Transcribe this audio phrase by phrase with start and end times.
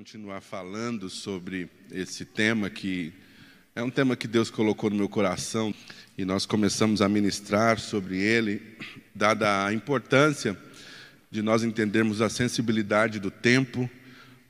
[0.00, 3.12] continuar falando sobre esse tema que
[3.76, 5.74] é um tema que Deus colocou no meu coração
[6.16, 8.62] e nós começamos a ministrar sobre ele,
[9.14, 10.56] dada a importância
[11.30, 13.90] de nós entendermos a sensibilidade do tempo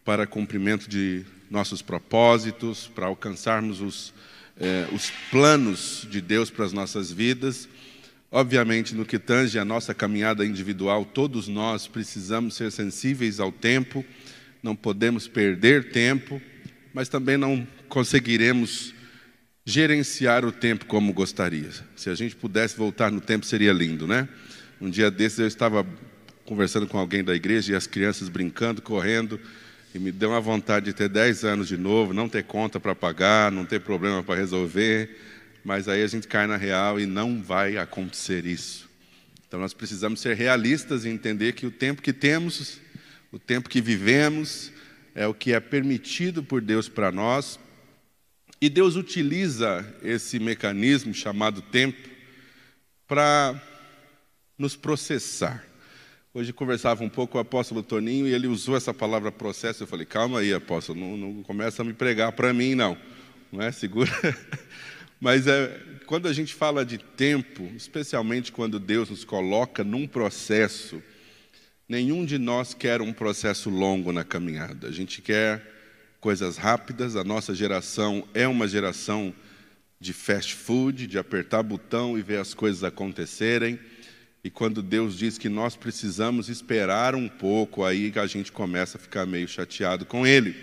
[0.04, 4.14] para cumprimento de nossos propósitos, para alcançarmos os,
[4.56, 7.68] eh, os planos de Deus para as nossas vidas.
[8.30, 14.04] Obviamente, no que tange a nossa caminhada individual, todos nós precisamos ser sensíveis ao tempo
[14.62, 16.40] não podemos perder tempo,
[16.92, 18.94] mas também não conseguiremos
[19.64, 21.70] gerenciar o tempo como gostaria.
[21.96, 24.28] Se a gente pudesse voltar no tempo, seria lindo, né?
[24.80, 25.86] Um dia desses eu estava
[26.44, 29.38] conversando com alguém da igreja e as crianças brincando, correndo,
[29.94, 32.94] e me deu uma vontade de ter 10 anos de novo, não ter conta para
[32.94, 35.16] pagar, não ter problema para resolver,
[35.64, 38.88] mas aí a gente cai na real e não vai acontecer isso.
[39.46, 42.80] Então nós precisamos ser realistas e entender que o tempo que temos
[43.32, 44.72] o tempo que vivemos,
[45.14, 47.58] é o que é permitido por Deus para nós.
[48.60, 52.08] E Deus utiliza esse mecanismo chamado tempo
[53.06, 53.60] para
[54.58, 55.64] nos processar.
[56.32, 59.82] Hoje conversava um pouco com o apóstolo Toninho e ele usou essa palavra processo.
[59.82, 62.96] Eu falei, calma aí, apóstolo, não, não começa a me pregar para mim, não.
[63.50, 63.72] Não é?
[63.72, 64.12] Segura.
[65.20, 71.02] Mas é, quando a gente fala de tempo, especialmente quando Deus nos coloca num processo
[71.90, 74.86] Nenhum de nós quer um processo longo na caminhada.
[74.86, 75.60] A gente quer
[76.20, 77.16] coisas rápidas.
[77.16, 79.34] A nossa geração é uma geração
[79.98, 83.76] de fast food, de apertar botão e ver as coisas acontecerem.
[84.44, 89.00] E quando Deus diz que nós precisamos esperar um pouco, aí a gente começa a
[89.00, 90.54] ficar meio chateado com Ele.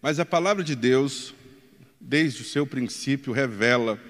[0.00, 1.34] Mas a palavra de Deus,
[2.00, 4.00] desde o seu princípio, revela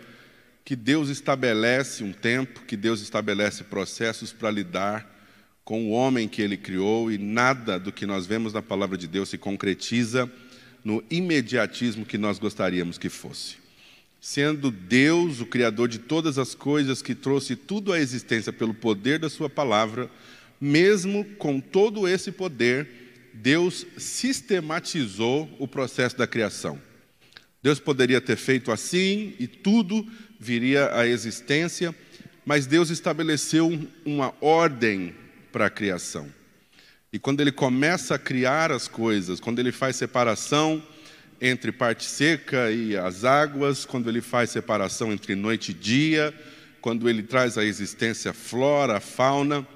[0.65, 5.18] que Deus estabelece um tempo, que Deus estabelece processos para lidar
[5.69, 9.07] com o homem que ele criou e nada do que nós vemos na palavra de
[9.07, 10.27] Deus se concretiza
[10.83, 13.57] no imediatismo que nós gostaríamos que fosse.
[14.19, 19.19] Sendo Deus o Criador de todas as coisas, que trouxe tudo à existência pelo poder
[19.19, 20.11] da Sua palavra,
[20.59, 22.89] mesmo com todo esse poder,
[23.35, 26.81] Deus sistematizou o processo da criação.
[27.63, 30.07] Deus poderia ter feito assim e tudo
[30.41, 31.95] viria à existência,
[32.47, 35.15] mas Deus estabeleceu uma ordem
[35.59, 36.33] para a criação.
[37.13, 40.81] E quando ele começa a criar as coisas, quando ele faz separação
[41.41, 46.33] entre parte seca e as águas, quando ele faz separação entre noite e dia,
[46.81, 49.67] quando ele traz à existência a flora, a fauna,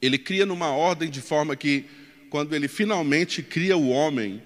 [0.00, 1.84] ele cria numa ordem de forma que,
[2.30, 4.40] quando ele finalmente cria o homem,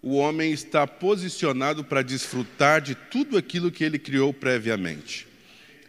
[0.00, 5.26] o homem está posicionado para desfrutar de tudo aquilo que ele criou previamente.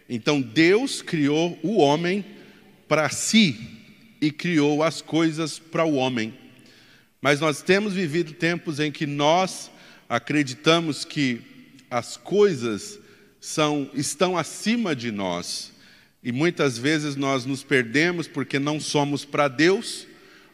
[0.10, 2.26] Então Deus criou o homem
[2.88, 3.77] para si,
[4.22, 6.34] e criou as coisas para o homem.
[7.22, 9.72] Mas nós temos vivido tempos em que nós
[10.08, 11.42] acreditamos que
[11.90, 13.00] as coisas
[13.40, 15.72] são, estão acima de nós.
[16.24, 20.08] E muitas vezes nós nos perdemos porque não somos para Deus,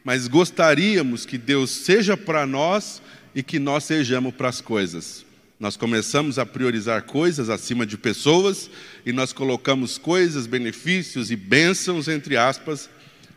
[0.03, 3.01] mas gostaríamos que Deus seja para nós
[3.33, 5.25] e que nós sejamos para as coisas.
[5.59, 8.69] Nós começamos a priorizar coisas acima de pessoas
[9.05, 12.89] e nós colocamos coisas, benefícios e bênçãos, entre aspas,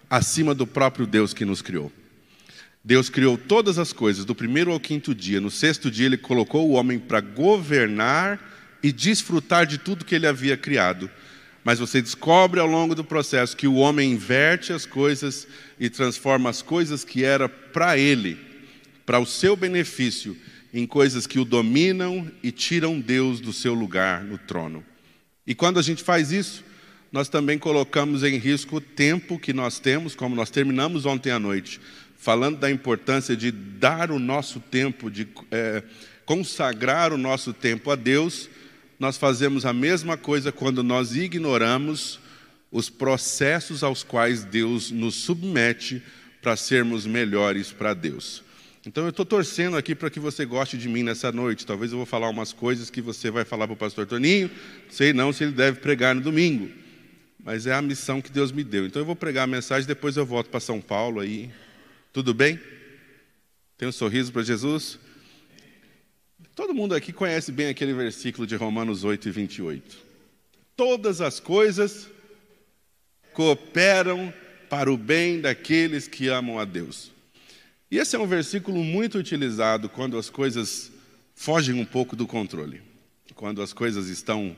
[0.09, 1.93] acima do próprio Deus que nos criou.
[2.85, 5.41] Deus criou todas as coisas, do primeiro ao quinto dia.
[5.41, 8.41] No sexto dia, Ele colocou o homem para governar
[8.83, 11.11] e desfrutar de tudo que Ele havia criado.
[11.65, 15.49] Mas você descobre ao longo do processo que o homem inverte as coisas
[15.81, 18.39] e transforma as coisas que era para ele,
[19.05, 20.37] para o seu benefício,
[20.73, 24.85] em coisas que o dominam e tiram Deus do seu lugar no trono.
[25.45, 26.63] E quando a gente faz isso,
[27.17, 31.39] nós também colocamos em risco o tempo que nós temos, como nós terminamos ontem à
[31.39, 31.81] noite,
[32.15, 35.83] falando da importância de dar o nosso tempo, de é,
[36.27, 38.51] consagrar o nosso tempo a Deus.
[39.01, 42.21] Nós fazemos a mesma coisa quando nós ignoramos
[42.71, 46.03] os processos aos quais Deus nos submete
[46.43, 48.45] para sermos melhores para Deus.
[48.87, 51.65] Então eu estou torcendo aqui para que você goste de mim nessa noite.
[51.65, 54.51] Talvez eu vou falar umas coisas que você vai falar para o pastor Toninho,
[54.91, 56.85] sei não se ele deve pregar no domingo
[57.47, 58.85] mas é a missão que Deus me deu.
[58.87, 61.49] Então eu vou pregar a mensagem, depois eu volto para São Paulo aí.
[62.13, 62.59] Tudo bem?
[63.79, 64.99] Tem um sorriso para Jesus?
[66.57, 69.97] Todo mundo aqui conhece bem aquele versículo de Romanos 8 e 28.
[70.75, 72.09] Todas as coisas
[73.33, 74.35] cooperam
[74.69, 77.13] para o bem daqueles que amam a Deus.
[77.89, 80.91] E esse é um versículo muito utilizado quando as coisas
[81.37, 82.83] fogem um pouco do controle.
[83.37, 84.57] Quando as coisas estão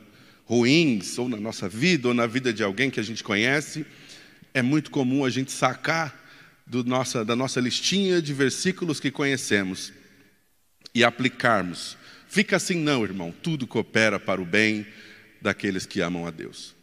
[0.48, 3.84] ruins, ou na nossa vida, ou na vida de alguém que a gente conhece,
[4.54, 6.18] é muito comum a gente sacar
[6.86, 9.92] nossa, da nossa listinha de versículos que conhecemos
[10.94, 11.98] e aplicarmos.
[12.26, 14.86] Fica assim, não, irmão, tudo coopera para o bem
[15.40, 16.74] daqueles que amam a Deus.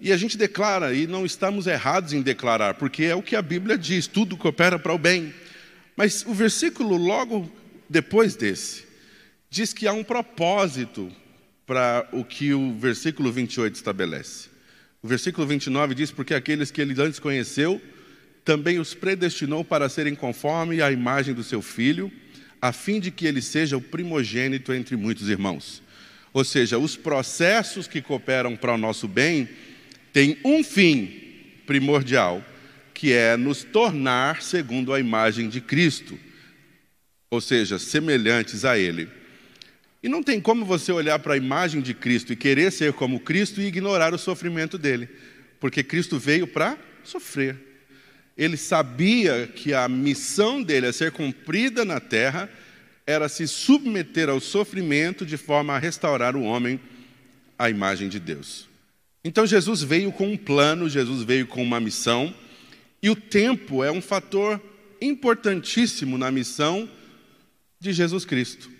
[0.00, 3.42] E a gente declara, e não estamos errados em declarar, porque é o que a
[3.42, 5.32] Bíblia diz: tudo coopera para o bem.
[5.96, 7.50] Mas o versículo logo
[7.88, 8.86] depois desse
[9.48, 11.10] diz que há um propósito
[11.68, 14.48] para o que o versículo 28 estabelece.
[15.02, 17.80] O versículo 29 diz: Porque aqueles que ele antes conheceu,
[18.42, 22.10] também os predestinou para serem conforme à imagem do seu filho,
[22.60, 25.82] a fim de que ele seja o primogênito entre muitos irmãos.
[26.32, 29.46] Ou seja, os processos que cooperam para o nosso bem
[30.10, 31.20] têm um fim
[31.66, 32.42] primordial,
[32.94, 36.18] que é nos tornar segundo a imagem de Cristo,
[37.30, 39.17] ou seja, semelhantes a Ele.
[40.02, 43.20] E não tem como você olhar para a imagem de Cristo e querer ser como
[43.20, 45.08] Cristo e ignorar o sofrimento dele,
[45.58, 47.56] porque Cristo veio para sofrer.
[48.36, 52.48] Ele sabia que a missão dele a ser cumprida na terra
[53.04, 56.78] era se submeter ao sofrimento de forma a restaurar o homem
[57.58, 58.68] à imagem de Deus.
[59.24, 62.32] Então Jesus veio com um plano, Jesus veio com uma missão,
[63.02, 64.62] e o tempo é um fator
[65.00, 66.88] importantíssimo na missão
[67.80, 68.77] de Jesus Cristo.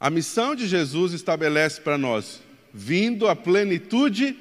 [0.00, 2.40] A missão de Jesus estabelece para nós,
[2.72, 4.36] vindo à plenitude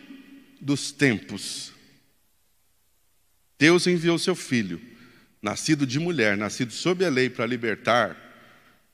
[0.62, 1.74] dos tempos.
[3.58, 4.80] Deus enviou seu filho,
[5.42, 8.16] nascido de mulher, nascido sob a lei, para libertar,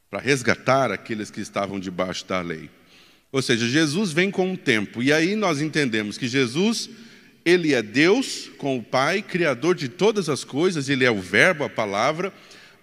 [0.10, 2.70] para resgatar aqueles que estavam debaixo da lei.
[3.30, 6.90] Ou seja, Jesus vem com um tempo, e aí nós entendemos que Jesus,
[7.44, 11.66] ele é Deus com o Pai, criador de todas as coisas, ele é o Verbo,
[11.66, 12.32] a palavra,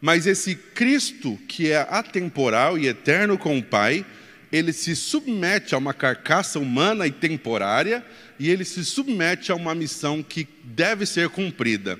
[0.00, 4.04] mas esse Cristo, que é atemporal e eterno com o Pai,
[4.50, 8.04] ele se submete a uma carcaça humana e temporária,
[8.38, 11.98] e ele se submete a uma missão que deve ser cumprida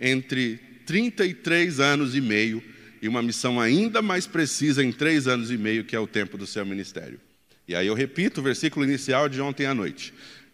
[0.00, 2.62] entre 33 anos e meio
[3.02, 6.36] e uma missão ainda mais precisa em três anos e meio, que é o tempo
[6.36, 7.18] do seu ministério.
[7.66, 10.12] E aí eu repito o versículo inicial de ontem à noite.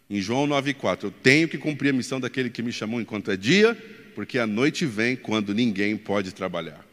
[0.09, 3.35] Em João 9,4, eu tenho que cumprir a missão daquele que me chamou enquanto é
[3.35, 3.75] dia,
[4.15, 6.86] porque a noite vem quando ninguém pode trabalhar.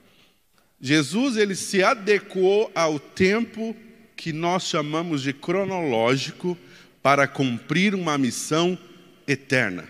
[0.81, 3.77] Jesus ele se adequou ao tempo
[4.17, 6.57] que nós chamamos de cronológico
[7.03, 8.79] para cumprir uma missão
[9.27, 9.85] eterna.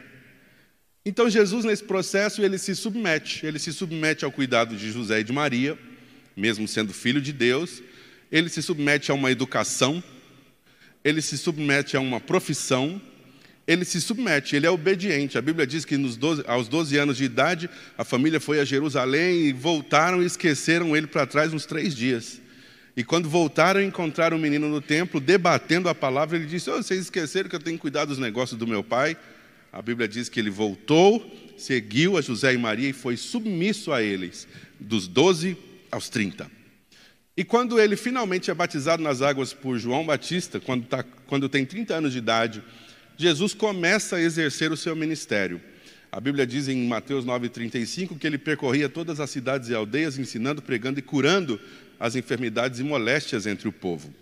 [1.05, 5.25] Então Jesus nesse processo ele se submete, ele se submete ao cuidado de José e
[5.25, 5.79] de Maria,
[6.37, 7.83] mesmo sendo filho de Deus,
[8.33, 10.03] ele se submete a uma educação,
[11.05, 13.01] ele se submete a uma profissão,
[13.67, 15.39] ele se submete, ele é obediente.
[15.39, 19.47] A Bíblia diz que 12, aos 12 anos de idade, a família foi a Jerusalém
[19.47, 22.41] e voltaram e esqueceram ele para trás uns três dias.
[22.97, 27.01] E quando voltaram, encontraram o menino no templo, debatendo a palavra, ele disse: oh, Vocês
[27.01, 29.17] esqueceram que eu tenho que cuidar dos negócios do meu pai?
[29.73, 31.25] A Bíblia diz que ele voltou,
[31.57, 34.47] seguiu a José e Maria e foi submisso a eles,
[34.79, 35.57] dos 12
[35.91, 36.49] aos 30.
[37.37, 41.67] E quando ele finalmente é batizado nas águas por João Batista, quando, tá, quando tem
[41.67, 42.63] 30 anos de idade,
[43.17, 45.61] Jesus começa a exercer o seu ministério.
[46.11, 50.63] A Bíblia diz em Mateus 9,35 que ele percorria todas as cidades e aldeias, ensinando,
[50.63, 51.61] pregando e curando
[51.99, 54.15] as enfermidades e moléstias entre o povo.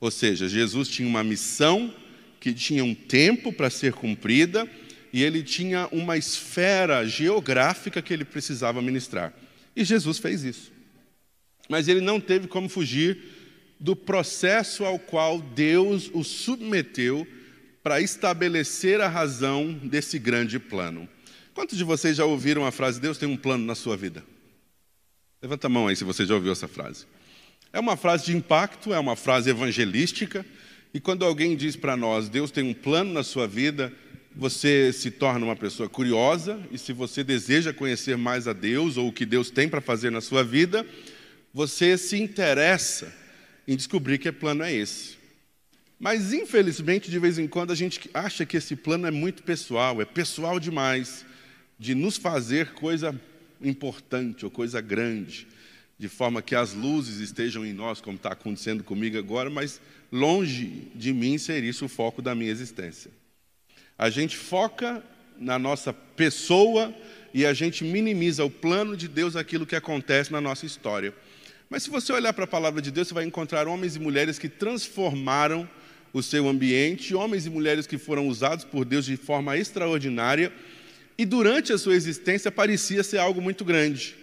[0.00, 1.92] Ou seja, Jesus tinha uma missão
[2.38, 4.68] que tinha um tempo para ser cumprida
[5.12, 9.32] e ele tinha uma esfera geográfica que ele precisava ministrar.
[9.74, 10.72] E Jesus fez isso.
[11.68, 13.18] Mas ele não teve como fugir
[13.78, 17.26] do processo ao qual Deus o submeteu
[17.82, 21.08] para estabelecer a razão desse grande plano.
[21.54, 24.24] Quantos de vocês já ouviram a frase Deus tem um plano na sua vida?
[25.42, 27.06] Levanta a mão aí se você já ouviu essa frase.
[27.72, 30.44] É uma frase de impacto, é uma frase evangelística,
[30.92, 33.92] e quando alguém diz para nós Deus tem um plano na sua vida,
[34.34, 39.08] você se torna uma pessoa curiosa, e se você deseja conhecer mais a Deus ou
[39.08, 40.86] o que Deus tem para fazer na sua vida,
[41.52, 43.12] você se interessa
[43.66, 45.19] em descobrir que plano é esse.
[46.00, 50.00] Mas, infelizmente, de vez em quando a gente acha que esse plano é muito pessoal,
[50.00, 51.26] é pessoal demais,
[51.78, 53.14] de nos fazer coisa
[53.60, 55.46] importante ou coisa grande,
[55.98, 59.78] de forma que as luzes estejam em nós, como está acontecendo comigo agora, mas
[60.10, 63.10] longe de mim ser isso o foco da minha existência.
[63.98, 65.04] A gente foca
[65.38, 66.94] na nossa pessoa
[67.34, 71.12] e a gente minimiza o plano de Deus, aquilo que acontece na nossa história.
[71.68, 74.38] Mas se você olhar para a palavra de Deus, você vai encontrar homens e mulheres
[74.38, 75.68] que transformaram
[76.12, 80.52] o seu ambiente, homens e mulheres que foram usados por Deus de forma extraordinária,
[81.16, 84.16] e durante a sua existência parecia ser algo muito grande.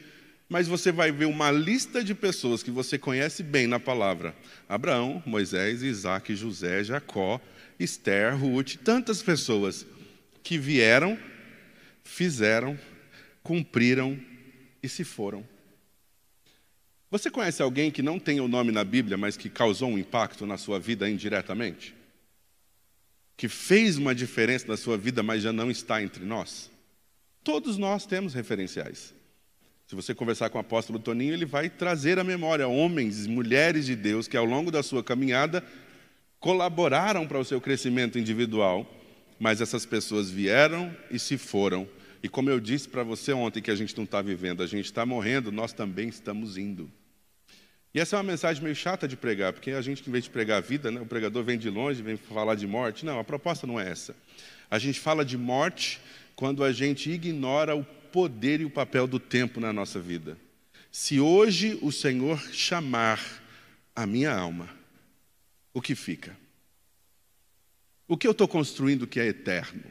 [0.49, 4.35] Mas você vai ver uma lista de pessoas que você conhece bem na palavra:
[4.67, 7.39] Abraão, Moisés, Isaac, José, Jacó,
[7.79, 9.85] Esther, Ruth, tantas pessoas
[10.41, 11.17] que vieram,
[12.03, 12.79] fizeram,
[13.43, 14.17] cumpriram
[14.81, 15.45] e se foram.
[17.09, 20.45] Você conhece alguém que não tem o nome na Bíblia, mas que causou um impacto
[20.45, 21.95] na sua vida indiretamente?
[23.37, 26.69] Que fez uma diferença na sua vida, mas já não está entre nós?
[27.43, 29.15] Todos nós temos referenciais.
[29.87, 33.85] Se você conversar com o apóstolo Toninho, ele vai trazer à memória homens e mulheres
[33.85, 35.63] de Deus que, ao longo da sua caminhada,
[36.41, 38.85] colaboraram para o seu crescimento individual,
[39.39, 41.87] mas essas pessoas vieram e se foram.
[42.21, 44.85] E como eu disse para você ontem, que a gente não está vivendo, a gente
[44.85, 46.91] está morrendo, nós também estamos indo.
[47.93, 50.29] E essa é uma mensagem meio chata de pregar, porque a gente, em vez de
[50.29, 53.05] pregar a vida, né, o pregador vem de longe, vem falar de morte.
[53.05, 54.15] Não, a proposta não é essa.
[54.69, 55.99] A gente fala de morte
[56.35, 60.37] quando a gente ignora o poder e o papel do tempo na nossa vida.
[60.91, 63.21] Se hoje o Senhor chamar
[63.95, 64.69] a minha alma,
[65.73, 66.35] o que fica?
[68.07, 69.83] O que eu estou construindo que é eterno?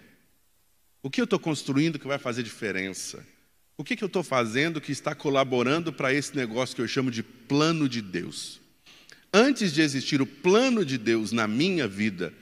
[1.03, 3.25] O que eu estou construindo que vai fazer diferença?
[3.79, 7.11] O que, que eu estou fazendo que está colaborando para esse negócio que eu chamo
[7.11, 8.59] de plano de Deus?
[9.33, 12.33] Antes de existir o plano de Deus na minha vida,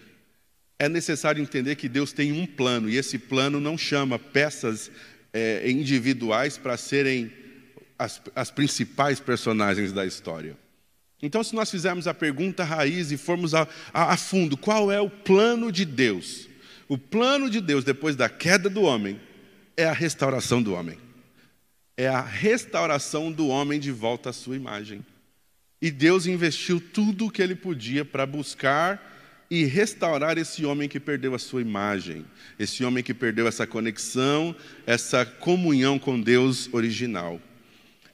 [0.79, 4.93] é necessário entender que Deus tem um plano, e esse plano não chama peças
[5.33, 7.33] é, individuais para serem
[7.99, 10.57] as, as principais personagens da história.
[11.21, 15.00] Então, se nós fizermos a pergunta raiz e formos a, a, a, fundo, qual é
[15.00, 16.49] o plano de Deus?
[16.87, 19.21] O plano de Deus, depois da queda do homem,
[19.76, 21.03] é a restauração do homem.
[21.96, 25.04] É a restauração do homem de volta à sua imagem.
[25.80, 29.12] E Deus investiu tudo o que ele podia para buscar
[29.50, 32.24] e restaurar esse homem que perdeu a sua imagem,
[32.58, 37.40] esse homem que perdeu essa conexão, essa comunhão com Deus original.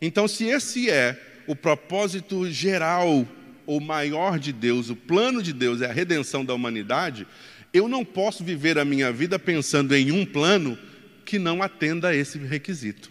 [0.02, 3.26] Então, se esse é o propósito geral
[3.64, 7.26] ou maior de Deus, o plano de Deus é a redenção da humanidade,
[7.72, 10.76] eu não posso viver a minha vida pensando em um plano
[11.24, 13.10] que não atenda a esse requisito.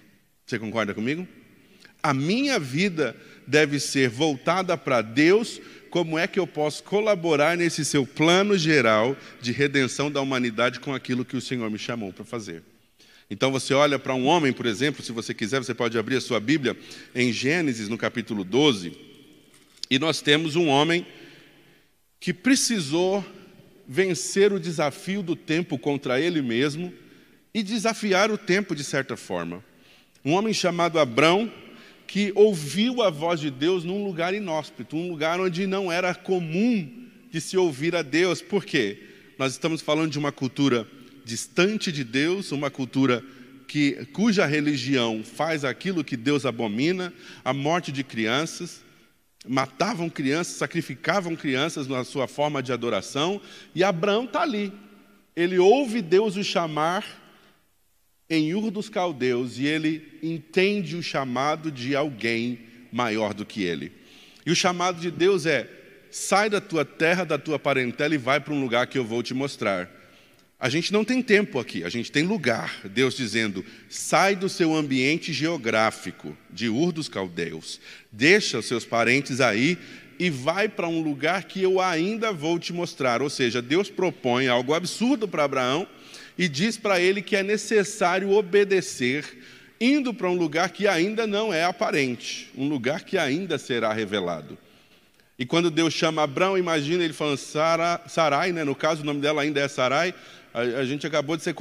[0.49, 1.27] Você concorda comigo?
[2.01, 3.15] A minha vida
[3.45, 9.15] deve ser voltada para Deus como é que eu posso colaborar nesse seu plano geral
[9.39, 12.63] de redenção da humanidade com aquilo que o Senhor me chamou para fazer.
[13.29, 16.21] Então você olha para um homem, por exemplo, se você quiser, você pode abrir a
[16.21, 16.75] sua Bíblia
[17.13, 18.97] em Gênesis, no capítulo 12,
[19.87, 21.05] e nós temos um homem
[22.19, 23.23] que precisou
[23.87, 26.91] vencer o desafio do tempo contra ele mesmo
[27.53, 29.68] e desafiar o tempo de certa forma.
[30.29, 31.51] Um homem chamado Abrão,
[32.05, 36.87] que ouviu a voz de Deus num lugar inóspito, um lugar onde não era comum
[37.31, 38.39] de se ouvir a Deus.
[38.39, 39.01] Por quê?
[39.39, 40.87] Nós estamos falando de uma cultura
[41.25, 43.25] distante de Deus, uma cultura
[43.67, 47.11] que, cuja religião faz aquilo que Deus abomina,
[47.43, 48.83] a morte de crianças,
[49.47, 53.41] matavam crianças, sacrificavam crianças na sua forma de adoração,
[53.73, 54.71] e Abraão está ali.
[55.35, 57.03] Ele ouve Deus o chamar
[58.29, 62.59] em Ur dos Caldeus e ele entende o chamado de alguém
[62.91, 63.91] maior do que ele.
[64.45, 65.67] E o chamado de Deus é:
[66.11, 69.23] sai da tua terra, da tua parentela e vai para um lugar que eu vou
[69.23, 69.89] te mostrar.
[70.59, 72.81] A gente não tem tempo aqui, a gente tem lugar.
[72.85, 77.79] Deus dizendo: sai do seu ambiente geográfico, de Ur dos Caldeus,
[78.11, 79.77] deixa os seus parentes aí
[80.19, 83.21] e vai para um lugar que eu ainda vou te mostrar.
[83.21, 85.87] Ou seja, Deus propõe algo absurdo para Abraão
[86.39, 89.25] e diz para ele que é necessário obedecer,
[89.77, 94.57] indo para um lugar que ainda não é aparente, um lugar que ainda será revelado.
[95.37, 98.63] E quando Deus chama Abraão, imagina ele falando Sarai, né?
[98.63, 100.15] no caso o nome dela ainda é Sarai,
[100.53, 101.53] a, a gente acabou de ser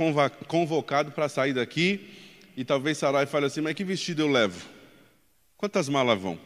[0.46, 2.00] convocado para sair daqui,
[2.56, 4.64] e talvez Sarai fale assim, mas que vestido eu levo?
[5.56, 6.38] Quantas malas vão?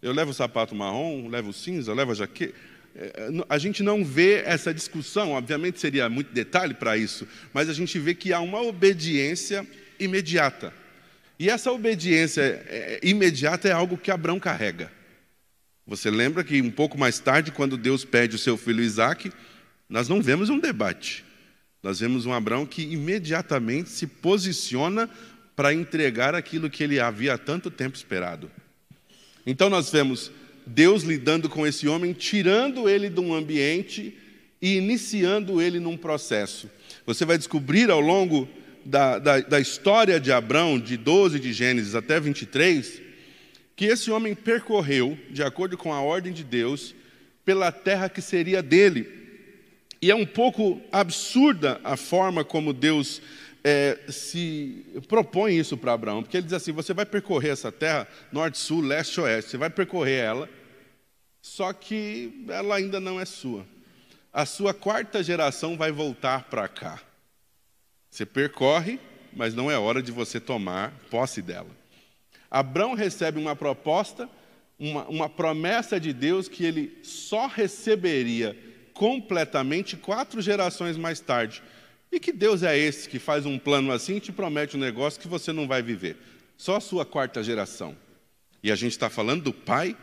[0.00, 2.54] Eu levo o sapato marrom, levo cinza, levo a jaqueta?
[2.98, 7.74] É, a gente não vê essa discussão, obviamente seria muito detalhe para isso, mas a
[7.74, 9.66] gente vê que há uma obediência
[10.00, 10.72] imediata.
[11.38, 14.90] E essa obediência é, imediata é algo que Abraão carrega.
[15.86, 19.30] Você lembra que um pouco mais tarde, quando Deus pede o seu filho Isaac,
[19.88, 21.22] nós não vemos um debate.
[21.82, 25.08] Nós vemos um Abraão que imediatamente se posiciona
[25.54, 28.50] para entregar aquilo que ele havia há tanto tempo esperado.
[29.46, 30.32] Então nós vemos
[30.66, 34.16] Deus lidando com esse homem, tirando ele de um ambiente
[34.60, 36.68] e iniciando ele num processo.
[37.06, 38.48] Você vai descobrir ao longo
[38.84, 43.00] da, da, da história de Abraão, de 12 de Gênesis até 23,
[43.76, 46.94] que esse homem percorreu, de acordo com a ordem de Deus,
[47.44, 49.06] pela terra que seria dele.
[50.02, 53.22] E é um pouco absurda a forma como Deus
[53.68, 58.06] é, se propõe isso para Abraão, porque ele diz assim: você vai percorrer essa terra,
[58.30, 60.48] norte, sul, leste, oeste, você vai percorrer ela,
[61.42, 63.66] só que ela ainda não é sua.
[64.32, 67.00] A sua quarta geração vai voltar para cá.
[68.08, 69.00] Você percorre,
[69.32, 71.70] mas não é hora de você tomar posse dela.
[72.48, 74.28] Abraão recebe uma proposta
[74.78, 78.56] uma, uma promessa de Deus que ele só receberia
[78.92, 81.62] completamente quatro gerações mais tarde.
[82.10, 85.20] E que Deus é esse que faz um plano assim e te promete um negócio
[85.20, 86.16] que você não vai viver?
[86.56, 87.96] Só a sua quarta geração.
[88.62, 89.96] E a gente está falando do pai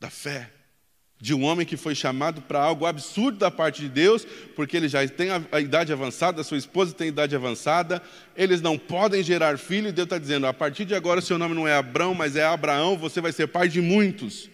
[0.00, 0.50] da fé
[1.24, 4.88] de um homem que foi chamado para algo absurdo da parte de Deus, porque ele
[4.88, 8.02] já tem a, idade avançada, sua esposa tem idade avançada,
[8.36, 11.54] eles não podem gerar filho, e Deus está dizendo: a partir de agora seu nome
[11.54, 14.50] não é Abrão, mas é Abraão, você vai ser pai de muitos.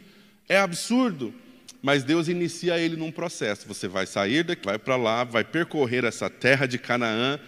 [0.48, 1.34] É absurdo.
[1.82, 3.66] Mas Deus inicia ele num processo.
[3.66, 7.38] Você vai sair daqui, vai para lá, vai percorrer essa terra de Canaã,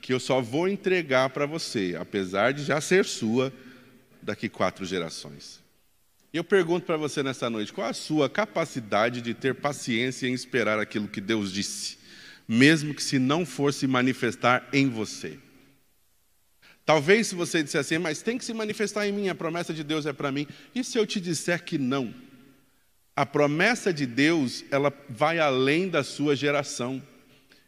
[0.00, 3.52] que eu só vou entregar para você, apesar de já ser sua
[4.22, 5.60] daqui quatro gerações.
[6.32, 10.32] E eu pergunto para você nessa noite: qual a sua capacidade de ter paciência em
[10.32, 11.98] esperar aquilo que Deus disse,
[12.46, 15.38] mesmo que se não for se manifestar em você?
[16.86, 19.84] Talvez se você disser assim, mas tem que se manifestar em mim, a promessa de
[19.84, 20.46] Deus é para mim.
[20.74, 22.12] E se eu te disser que não?
[23.20, 27.02] A promessa de Deus, ela vai além da sua geração.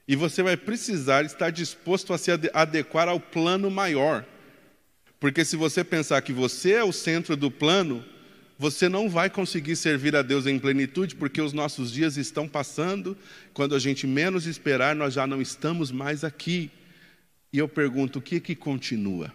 [0.09, 4.25] E você vai precisar estar disposto a se adequar ao plano maior.
[5.21, 8.03] Porque se você pensar que você é o centro do plano,
[8.59, 13.15] você não vai conseguir servir a Deus em plenitude, porque os nossos dias estão passando,
[13.53, 16.71] quando a gente menos esperar, nós já não estamos mais aqui.
[17.53, 19.31] E eu pergunto: o que que continua?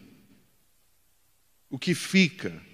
[1.70, 2.66] O que fica?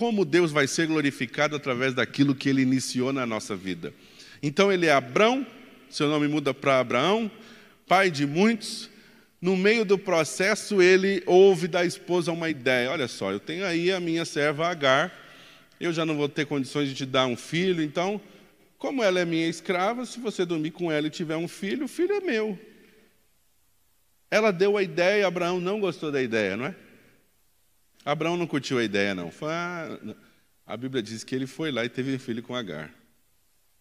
[0.00, 3.92] Como Deus vai ser glorificado através daquilo que ele iniciou na nossa vida?
[4.42, 5.46] Então ele é Abrão,
[5.90, 7.30] seu nome muda para Abraão,
[7.86, 8.88] pai de muitos.
[9.42, 13.92] No meio do processo, ele ouve da esposa uma ideia: olha só, eu tenho aí
[13.92, 15.12] a minha serva Agar
[15.78, 18.18] eu já não vou ter condições de te dar um filho, então,
[18.78, 21.88] como ela é minha escrava, se você dormir com ela e tiver um filho, o
[21.88, 22.58] filho é meu.
[24.30, 26.74] Ela deu a ideia, Abraão não gostou da ideia, não é?
[28.04, 29.32] Abraão não curtiu a ideia, não.
[30.66, 32.90] A Bíblia diz que ele foi lá e teve um filho com Agar.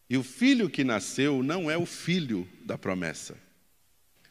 [0.09, 3.37] E o filho que nasceu não é o filho da promessa.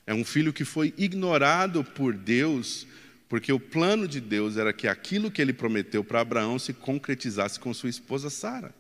[0.06, 2.86] É um filho que foi ignorado por Deus
[3.28, 7.60] porque o plano de Deus era que aquilo que ele prometeu para Abraão se concretizasse
[7.60, 8.74] com sua esposa Sara.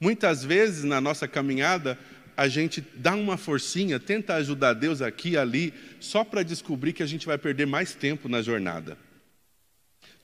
[0.00, 1.98] Muitas vezes na nossa caminhada,
[2.36, 7.02] a gente dá uma forcinha, tenta ajudar Deus aqui e ali, só para descobrir que
[7.02, 8.96] a gente vai perder mais tempo na jornada.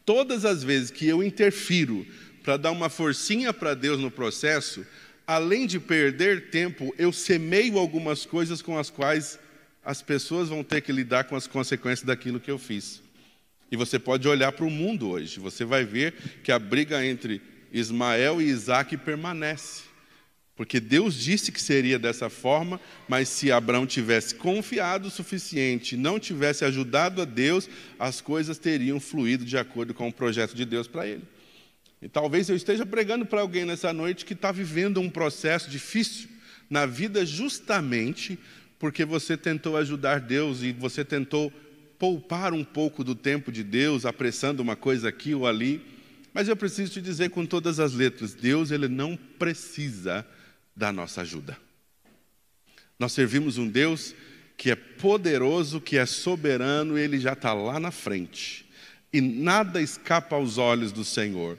[0.05, 2.07] Todas as vezes que eu interfiro
[2.43, 4.85] para dar uma forcinha para Deus no processo,
[5.27, 9.39] além de perder tempo, eu semeio algumas coisas com as quais
[9.85, 13.03] as pessoas vão ter que lidar com as consequências daquilo que eu fiz.
[13.71, 17.41] E você pode olhar para o mundo hoje, você vai ver que a briga entre
[17.73, 19.92] Ismael e Isaac permanece.
[20.63, 26.21] Porque Deus disse que seria dessa forma, mas se Abraão tivesse confiado o suficiente, não
[26.21, 30.87] tivesse ajudado a Deus, as coisas teriam fluído de acordo com o projeto de Deus
[30.87, 31.25] para ele.
[32.01, 36.29] E talvez eu esteja pregando para alguém nessa noite que está vivendo um processo difícil
[36.71, 38.39] na vida, justamente
[38.79, 41.53] porque você tentou ajudar Deus e você tentou
[41.99, 45.83] poupar um pouco do tempo de Deus, apressando uma coisa aqui ou ali.
[46.33, 50.25] Mas eu preciso te dizer com todas as letras: Deus ele não precisa
[50.75, 51.57] da nossa ajuda.
[52.99, 54.15] Nós servimos um Deus
[54.57, 58.65] que é poderoso, que é soberano, ele já está lá na frente.
[59.13, 61.59] E nada escapa aos olhos do Senhor.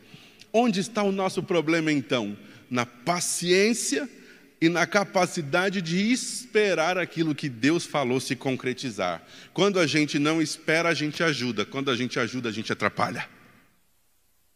[0.52, 2.38] Onde está o nosso problema então?
[2.70, 4.10] Na paciência
[4.62, 9.22] e na capacidade de esperar aquilo que Deus falou se concretizar.
[9.54, 11.66] Quando a gente não espera, a gente ajuda.
[11.66, 13.28] Quando a gente ajuda, a gente atrapalha.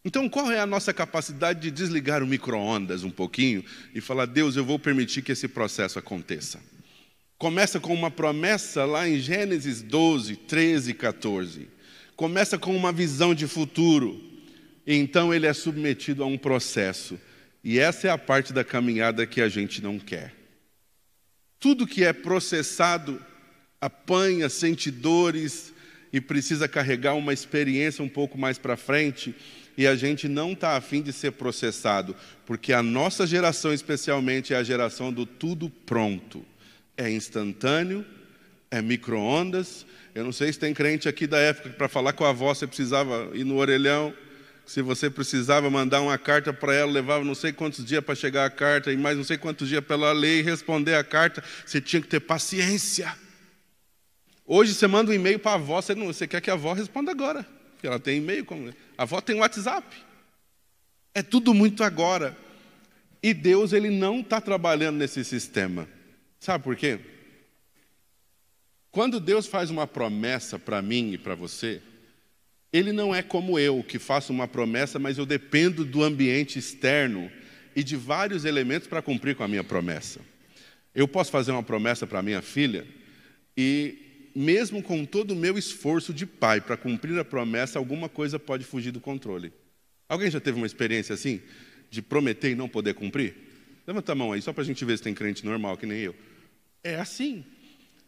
[0.08, 3.62] Então, qual é a nossa capacidade de desligar o micro-ondas um pouquinho
[3.94, 6.62] e falar: Deus, eu vou permitir que esse processo aconteça?
[7.38, 11.68] Começa com uma promessa lá em Gênesis 12, 13 e 14.
[12.16, 14.24] Começa com uma visão de futuro.
[14.86, 17.20] E então ele é submetido a um processo
[17.62, 20.34] e essa é a parte da caminhada que a gente não quer.
[21.60, 23.22] Tudo que é processado
[23.82, 25.74] apanha, sente dores
[26.14, 29.36] e precisa carregar uma experiência um pouco mais para frente,
[29.78, 34.58] e a gente não está afim de ser processado, porque a nossa geração, especialmente, é
[34.58, 36.44] a geração do tudo pronto.
[36.98, 38.04] É instantâneo,
[38.72, 39.86] é micro-ondas.
[40.16, 42.54] Eu não sei se tem crente aqui da época que para falar com a avó
[42.54, 44.14] você precisava ir no orelhão
[44.68, 48.46] se você precisava mandar uma carta para ela, levava não sei quantos dias para chegar
[48.46, 51.42] a carta, e mais não sei quantos dias para ela ler e responder a carta,
[51.66, 53.16] você tinha que ter paciência.
[54.46, 56.74] Hoje você manda um e-mail para a avó, você, não, você quer que a avó
[56.74, 58.46] responda agora, porque ela tem e-mail,
[58.98, 59.86] a avó tem WhatsApp.
[61.14, 62.36] É tudo muito agora.
[63.22, 65.88] E Deus ele não está trabalhando nesse sistema.
[66.40, 67.00] Sabe por quê?
[68.92, 71.82] Quando Deus faz uma promessa para mim e para você,
[72.74, 77.32] ele não é como eu, que faço uma promessa, mas eu dependo do ambiente externo
[77.76, 80.20] e de vários elementos para cumprir com a minha promessa.
[80.96, 82.88] Eu posso fazer uma promessa para minha filha
[83.56, 84.07] e,
[84.40, 88.64] mesmo com todo o meu esforço de pai para cumprir a promessa, alguma coisa pode
[88.64, 89.52] fugir do controle.
[90.08, 91.42] Alguém já teve uma experiência assim?
[91.90, 93.34] De prometer e não poder cumprir?
[93.88, 95.98] Levanta a mão aí, só para a gente ver se tem crente normal, que nem
[95.98, 96.16] eu.
[96.84, 97.44] É assim.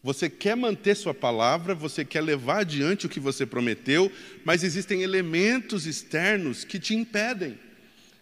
[0.04, 4.12] Você quer manter sua palavra, você quer levar adiante o que você prometeu,
[4.46, 7.58] mas existem elementos externos que te impedem.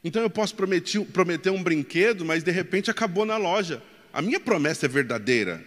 [0.02, 3.84] Então eu posso prometer, prometer um brinquedo, mas de repente acabou na loja.
[4.14, 5.62] A minha promessa é verdadeira,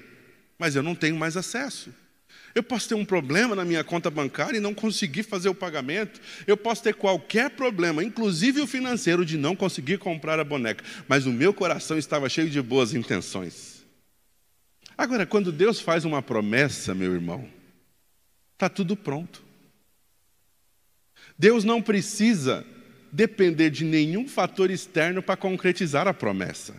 [0.59, 1.93] mas eu não tenho mais acesso.
[2.55, 6.21] Eu posso ter um problema na minha conta bancária e não conseguir fazer o pagamento.
[6.47, 10.85] Eu posso ter qualquer problema, inclusive o financeiro, de não conseguir comprar a boneca.
[11.07, 13.85] Mas o meu coração estava cheio de boas intenções.
[14.99, 17.49] Agora, quando Deus faz uma promessa, meu irmão,
[18.55, 19.43] está tudo pronto.
[21.39, 22.67] Deus não precisa
[23.11, 26.75] depender de nenhum fator externo para concretizar a promessa,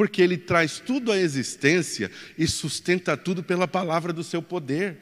[0.00, 4.96] porque Ele traz tudo à existência e sustenta tudo pela palavra do seu poder.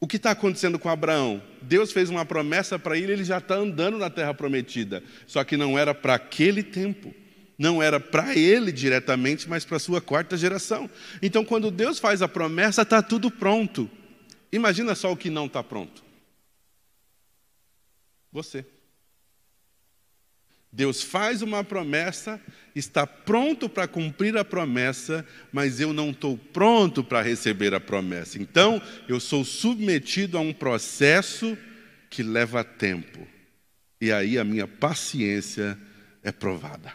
[0.00, 1.42] O que está acontecendo com Abraão?
[1.60, 5.54] Deus fez uma promessa para ele, ele já está andando na terra prometida, só que
[5.54, 7.14] não era para aquele tempo
[7.58, 10.88] não era para ele diretamente, mas para a sua quarta geração.
[11.20, 13.88] Então, quando Deus faz a promessa, está tudo pronto.
[14.50, 16.02] Imagina só o que não está pronto.
[18.32, 18.64] Você.
[20.72, 22.40] Deus faz uma promessa,
[22.74, 28.40] está pronto para cumprir a promessa, mas eu não estou pronto para receber a promessa.
[28.40, 31.58] Então, eu sou submetido a um processo
[32.08, 33.28] que leva tempo.
[34.00, 35.78] E aí a minha paciência
[36.22, 36.92] é provada.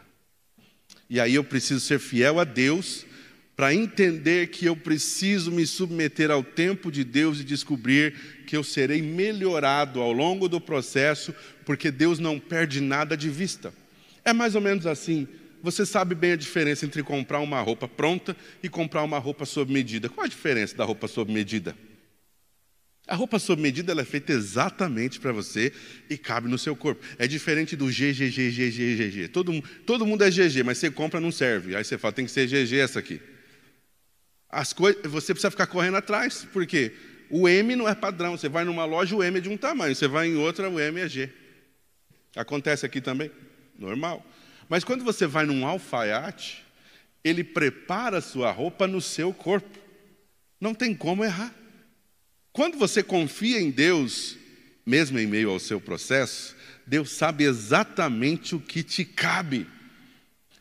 [1.10, 3.06] E aí eu preciso ser fiel a Deus
[3.58, 8.13] para entender que eu preciso me submeter ao tempo de Deus e descobrir
[8.46, 11.34] que eu serei melhorado ao longo do processo,
[11.65, 13.74] porque Deus não perde nada de vista.
[14.24, 15.28] É mais ou menos assim.
[15.63, 19.74] Você sabe bem a diferença entre comprar uma roupa pronta e comprar uma roupa sob
[19.74, 20.08] medida.
[20.08, 21.76] Qual a diferença da roupa sob medida?
[23.08, 25.74] A roupa sob medida ela é feita exatamente para você
[26.08, 27.04] e cabe no seu corpo.
[27.17, 29.30] É diferente do GGGGGGG.
[29.30, 31.76] Todo, todo mundo é GG, mas você compra não serve.
[31.76, 33.20] Aí você fala, tem que ser GG essa aqui.
[34.50, 36.94] As você precisa ficar correndo atrás, porque
[37.30, 38.38] o M não é padrão.
[38.38, 39.96] Você vai numa loja, o M é de um tamanho.
[39.96, 41.30] Você vai em outra, o M é G.
[42.36, 43.32] Acontece aqui também,
[43.78, 44.26] normal.
[44.70, 46.64] Mas quando você vai num alfaiate,
[47.24, 49.78] ele prepara a sua roupa no seu corpo.
[50.60, 51.54] Não tem como errar.
[52.52, 54.38] Quando você confia em Deus,
[54.86, 56.56] mesmo em meio ao seu processo,
[56.86, 59.68] Deus sabe exatamente o que te cabe.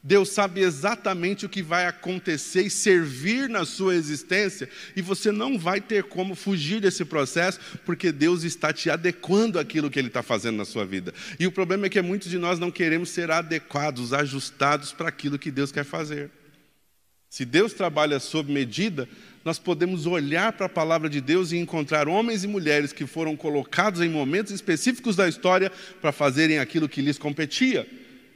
[0.03, 5.59] Deus sabe exatamente o que vai acontecer e servir na sua existência, e você não
[5.59, 10.23] vai ter como fugir desse processo, porque Deus está te adequando àquilo que Ele está
[10.23, 11.13] fazendo na sua vida.
[11.41, 15.39] E o problema é que muitos de nós não queremos ser adequados, ajustados para aquilo
[15.39, 16.31] que Deus quer fazer.
[17.29, 19.09] Se Deus trabalha sob medida,
[19.45, 23.37] nós podemos olhar para a palavra de Deus e encontrar homens e mulheres que foram
[23.37, 27.87] colocados em momentos específicos da história para fazerem aquilo que lhes competia.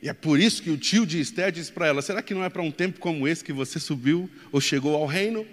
[0.02, 2.44] E é por isso que o tio de Esther disse para ela: será que não
[2.44, 5.46] é para um tempo como esse que você subiu ou chegou ao reino?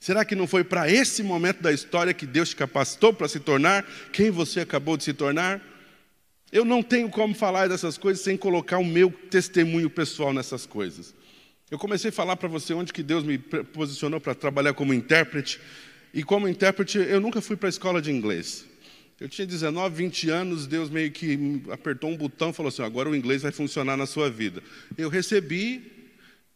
[0.00, 3.38] Será que não foi para esse momento da história que Deus te capacitou para se
[3.38, 5.62] tornar quem você acabou de se tornar?
[6.50, 11.14] Eu não tenho como falar dessas coisas sem colocar o meu testemunho pessoal nessas coisas.
[11.70, 15.60] Eu comecei a falar para você onde que Deus me posicionou para trabalhar como intérprete.
[16.12, 18.66] E como intérprete, eu nunca fui para a escola de inglês.
[19.22, 23.08] Eu tinha 19, 20 anos, Deus meio que apertou um botão e falou assim: agora
[23.08, 24.60] o inglês vai funcionar na sua vida.
[24.98, 26.10] Eu recebi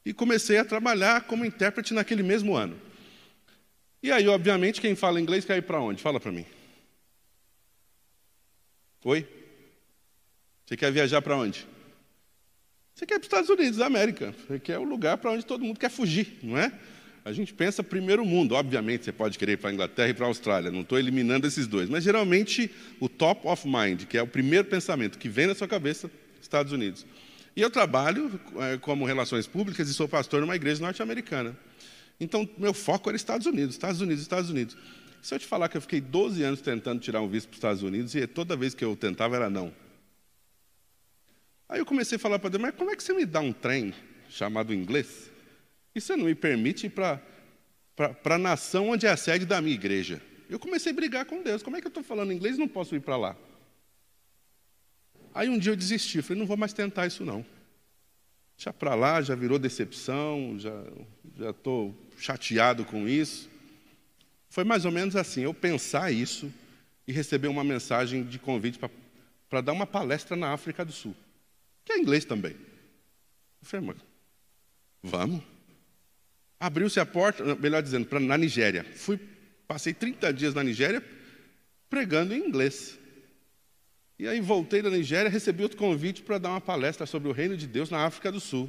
[0.05, 2.77] e comecei a trabalhar como intérprete naquele mesmo ano.
[4.03, 6.03] E aí, obviamente, quem fala inglês quer ir para onde?
[6.03, 6.45] Fala para mim.
[9.05, 9.25] Oi?
[10.65, 11.65] Você quer viajar para onde?
[12.97, 15.65] Você quer para os Estados Unidos da América, você quer o lugar para onde todo
[15.65, 16.77] mundo quer fugir, não é?
[17.27, 20.27] A gente pensa primeiro mundo, obviamente você pode querer ir para a Inglaterra e para
[20.27, 24.23] a Austrália, não estou eliminando esses dois, mas geralmente o top of mind, que é
[24.23, 26.09] o primeiro pensamento que vem na sua cabeça,
[26.41, 27.05] Estados Unidos.
[27.57, 31.59] E eu trabalho é, como relações públicas e sou pastor numa igreja norte-americana.
[32.21, 34.77] Então, meu foco era Estados Unidos, Estados Unidos, Estados Unidos.
[35.21, 37.59] Se eu te falar que eu fiquei 12 anos tentando tirar um visto para os
[37.59, 39.73] Estados Unidos e toda vez que eu tentava era não.
[41.69, 43.53] Aí eu comecei a falar para Deus, mas como é que você me dá um
[43.53, 43.93] trem
[44.29, 45.35] chamado inglês
[45.97, 47.21] e você não me permite ir para
[48.25, 50.21] a nação onde é a sede da minha igreja?
[50.49, 51.63] Eu comecei a brigar com Deus.
[51.63, 53.37] Como é que eu estou falando inglês e não posso ir para lá?
[55.35, 57.45] Aí um dia eu desisti, falei, não vou mais tentar isso não.
[58.59, 63.49] Já para lá, já virou decepção, já estou chateado com isso.
[64.51, 66.53] Foi mais ou menos assim, eu pensar isso
[67.09, 68.79] e recebeu uma mensagem de convite
[69.49, 71.17] para dar uma palestra na África do Sul,
[71.85, 72.53] que é inglês também.
[72.53, 73.95] Eu falei,
[75.03, 75.56] vamos.
[76.67, 78.85] Abriu-se a porta, melhor dizendo, para na Nigéria.
[78.97, 79.21] Fui,
[79.69, 81.01] passei 30 dias na Nigéria
[81.89, 82.99] pregando em inglês.
[84.19, 87.57] E aí voltei da Nigéria, recebi outro convite para dar uma palestra sobre o reino
[87.57, 88.69] de Deus na África do Sul.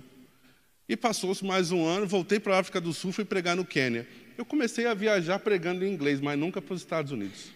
[0.88, 4.08] E passou-se mais um ano, voltei para a África do Sul, fui pregar no Quênia.
[4.38, 7.52] Eu comecei a viajar pregando em inglês, mas nunca para os Estados Unidos.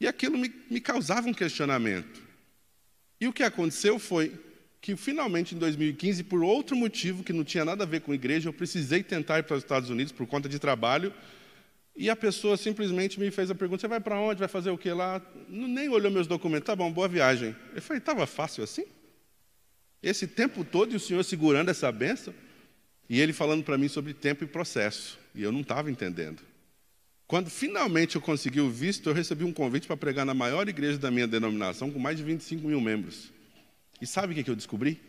[0.00, 2.22] E aquilo me, me causava um questionamento.
[3.20, 4.38] E o que aconteceu foi
[4.80, 8.48] que, finalmente, em 2015, por outro motivo que não tinha nada a ver com igreja,
[8.48, 11.12] eu precisei tentar ir para os Estados Unidos por conta de trabalho.
[11.96, 14.38] E a pessoa simplesmente me fez a pergunta: Você vai para onde?
[14.38, 15.20] Vai fazer o que lá?
[15.48, 16.66] Nem olhou meus documentos.
[16.66, 17.56] Tá bom, boa viagem.
[17.74, 18.84] Eu falei: Estava fácil assim?
[20.02, 22.34] Esse tempo todo e o Senhor segurando essa benção?
[23.08, 25.18] E ele falando para mim sobre tempo e processo.
[25.34, 26.42] E eu não estava entendendo.
[27.26, 30.98] Quando finalmente eu consegui o visto, eu recebi um convite para pregar na maior igreja
[30.98, 33.32] da minha denominação, com mais de 25 mil membros.
[34.00, 35.00] E sabe o que eu descobri?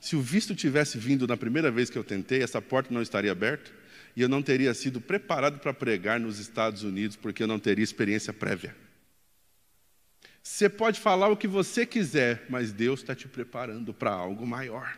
[0.00, 3.32] Se o visto tivesse vindo na primeira vez que eu tentei, essa porta não estaria
[3.32, 3.70] aberta
[4.14, 7.84] e eu não teria sido preparado para pregar nos Estados Unidos, porque eu não teria
[7.84, 8.74] experiência prévia.
[10.42, 14.96] Você pode falar o que você quiser, mas Deus está te preparando para algo maior.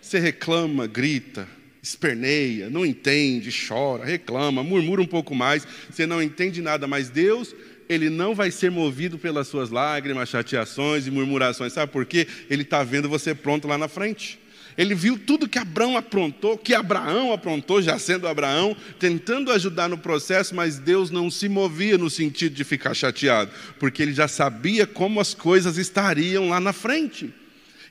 [0.00, 1.48] Você reclama, grita,
[1.82, 7.54] esperneia, não entende, chora, reclama, murmura um pouco mais, você não entende nada, mas Deus,
[7.88, 12.26] ele não vai ser movido pelas suas lágrimas, chateações e murmurações, sabe por quê?
[12.48, 14.38] Ele está vendo você pronto lá na frente.
[14.76, 19.96] Ele viu tudo que Abraão aprontou, que Abraão aprontou, já sendo Abraão, tentando ajudar no
[19.96, 24.86] processo, mas Deus não se movia no sentido de ficar chateado, porque ele já sabia
[24.86, 27.32] como as coisas estariam lá na frente.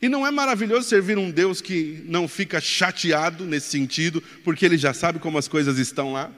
[0.02, 4.78] E não é maravilhoso servir um Deus que não fica chateado nesse sentido, porque ele
[4.78, 6.30] já sabe como as coisas estão lá?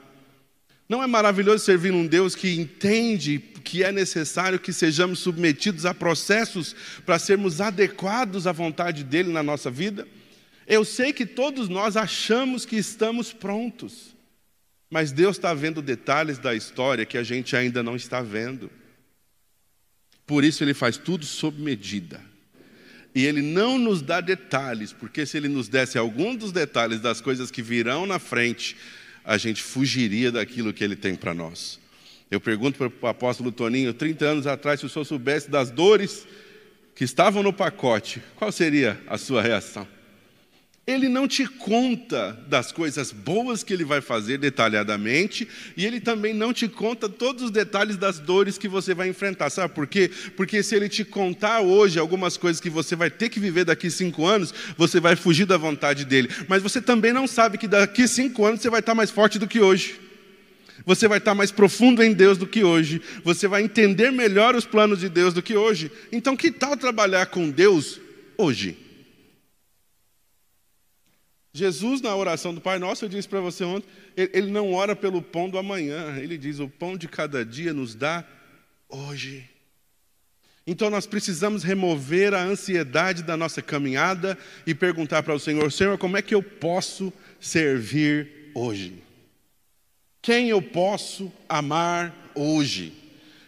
[0.87, 5.93] Não é maravilhoso servir um Deus que entende que é necessário que sejamos submetidos a
[5.93, 10.07] processos para sermos adequados à vontade dele na nossa vida?
[10.67, 14.15] Eu sei que todos nós achamos que estamos prontos,
[14.89, 18.69] mas Deus está vendo detalhes da história que a gente ainda não está vendo.
[20.25, 22.21] Por isso ele faz tudo sob medida.
[23.13, 27.21] E ele não nos dá detalhes, porque se ele nos desse algum dos detalhes das
[27.21, 28.75] coisas que virão na frente,
[29.25, 31.79] a gente fugiria daquilo que ele tem para nós.
[32.29, 36.27] Eu pergunto para o apóstolo Toninho, 30 anos atrás, se o senhor soubesse das dores
[36.95, 39.87] que estavam no pacote, qual seria a sua reação?
[40.87, 46.31] Ele não te conta das coisas boas que ele vai fazer detalhadamente, e ele também
[46.31, 49.49] não te conta todos os detalhes das dores que você vai enfrentar.
[49.49, 50.11] Sabe por quê?
[50.37, 53.89] Porque se ele te contar hoje algumas coisas que você vai ter que viver daqui
[53.89, 56.29] cinco anos, você vai fugir da vontade dele.
[56.47, 59.47] Mas você também não sabe que daqui cinco anos você vai estar mais forte do
[59.47, 59.99] que hoje.
[60.85, 63.01] Você vai estar mais profundo em Deus do que hoje.
[63.23, 65.91] Você vai entender melhor os planos de Deus do que hoje.
[66.11, 67.99] Então, que tal trabalhar com Deus
[68.37, 68.84] hoje?
[71.55, 73.87] Jesus, na oração do Pai Nosso, eu disse para você ontem,
[74.17, 77.95] ele não ora pelo pão do amanhã, ele diz: o pão de cada dia nos
[77.95, 78.25] dá
[78.89, 79.49] hoje.
[80.67, 84.37] Então nós precisamos remover a ansiedade da nossa caminhada
[84.67, 89.01] e perguntar para o Senhor: Senhor, como é que eu posso servir hoje?
[90.21, 92.91] Quem eu posso amar hoje?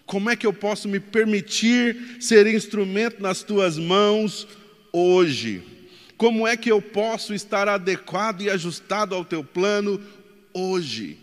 [0.05, 4.47] Como é que eu posso me permitir ser instrumento nas tuas mãos
[4.93, 5.76] hoje?
[6.17, 10.03] Como é que eu posso estar adequado e ajustado ao teu plano
[10.51, 11.19] hoje?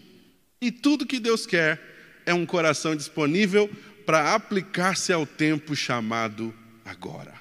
[0.60, 1.80] E tudo que Deus quer
[2.24, 3.68] é um coração disponível
[4.06, 6.54] para aplicar-se ao tempo chamado
[6.84, 7.34] agora.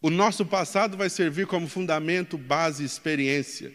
[0.00, 3.72] O nosso passado vai servir como fundamento, base, experiência.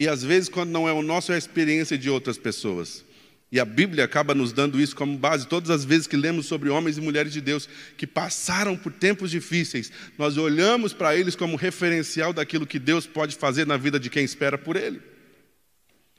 [0.00, 3.04] E às vezes, quando não é o nosso, é a experiência de outras pessoas.
[3.50, 5.48] E a Bíblia acaba nos dando isso como base.
[5.48, 9.30] Todas as vezes que lemos sobre homens e mulheres de Deus que passaram por tempos
[9.30, 14.10] difíceis, nós olhamos para eles como referencial daquilo que Deus pode fazer na vida de
[14.10, 15.00] quem espera por Ele.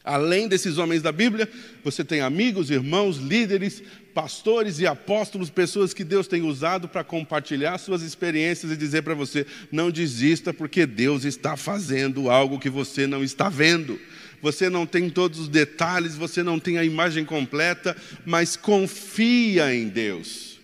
[0.04, 1.48] Além desses homens da Bíblia,
[1.84, 7.78] você tem amigos, irmãos, líderes, pastores e apóstolos, pessoas que Deus tem usado para compartilhar
[7.78, 13.06] suas experiências e dizer para você: não desista, porque Deus está fazendo algo que você
[13.06, 14.00] não está vendo
[14.41, 19.88] você não tem todos os detalhes, você não tem a imagem completa, mas confia em
[19.88, 20.60] Deus.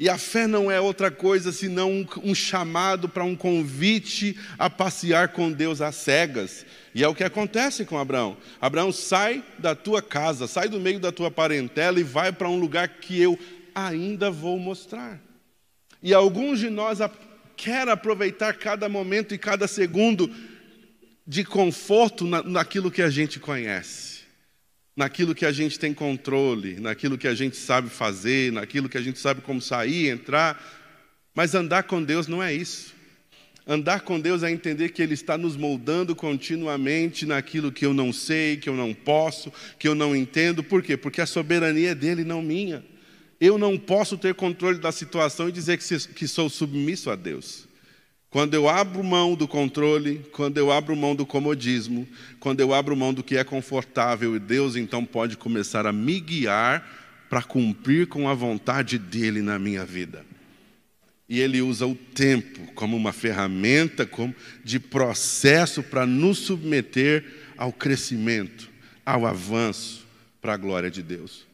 [0.00, 5.28] E a fé não é outra coisa senão um, chamado para um convite a passear
[5.28, 6.64] com Deus às cegas.
[6.94, 8.38] E é o que acontece com Abraão.
[8.58, 12.58] Abraão sai da tua casa, sai do meio da tua parentela e vai para um
[12.58, 13.38] lugar que eu
[13.74, 15.20] ainda vou mostrar.
[16.02, 17.00] E alguns de nós
[17.54, 20.34] querem aproveitar cada momento e cada segundo
[21.30, 24.18] de conforto na, naquilo que a gente conhece.
[24.96, 29.00] naquilo que a gente tem controle, naquilo que a gente sabe fazer, naquilo que a
[29.00, 30.60] gente sabe como sair, entrar.
[31.32, 32.92] Mas andar com Deus não é isso.
[33.64, 38.12] Andar com Deus é entender que Ele está nos moldando continuamente naquilo que eu não
[38.12, 40.64] sei, que eu não posso, que eu não entendo.
[40.64, 40.96] Por quê?
[40.96, 42.84] Porque a soberania é dele, não minha.
[43.40, 47.69] Eu não posso ter controle da situação e dizer que sou submisso a Deus.
[48.30, 52.06] Quando eu abro mão do controle, quando eu abro mão do comodismo,
[52.38, 57.26] quando eu abro mão do que é confortável, Deus então pode começar a me guiar
[57.28, 60.24] para cumprir com a vontade dele na minha vida.
[61.28, 67.24] E ele usa o tempo como uma ferramenta como de processo para nos submeter
[67.56, 68.70] ao crescimento,
[69.04, 70.06] ao avanço
[70.40, 71.46] para a glória de Deus.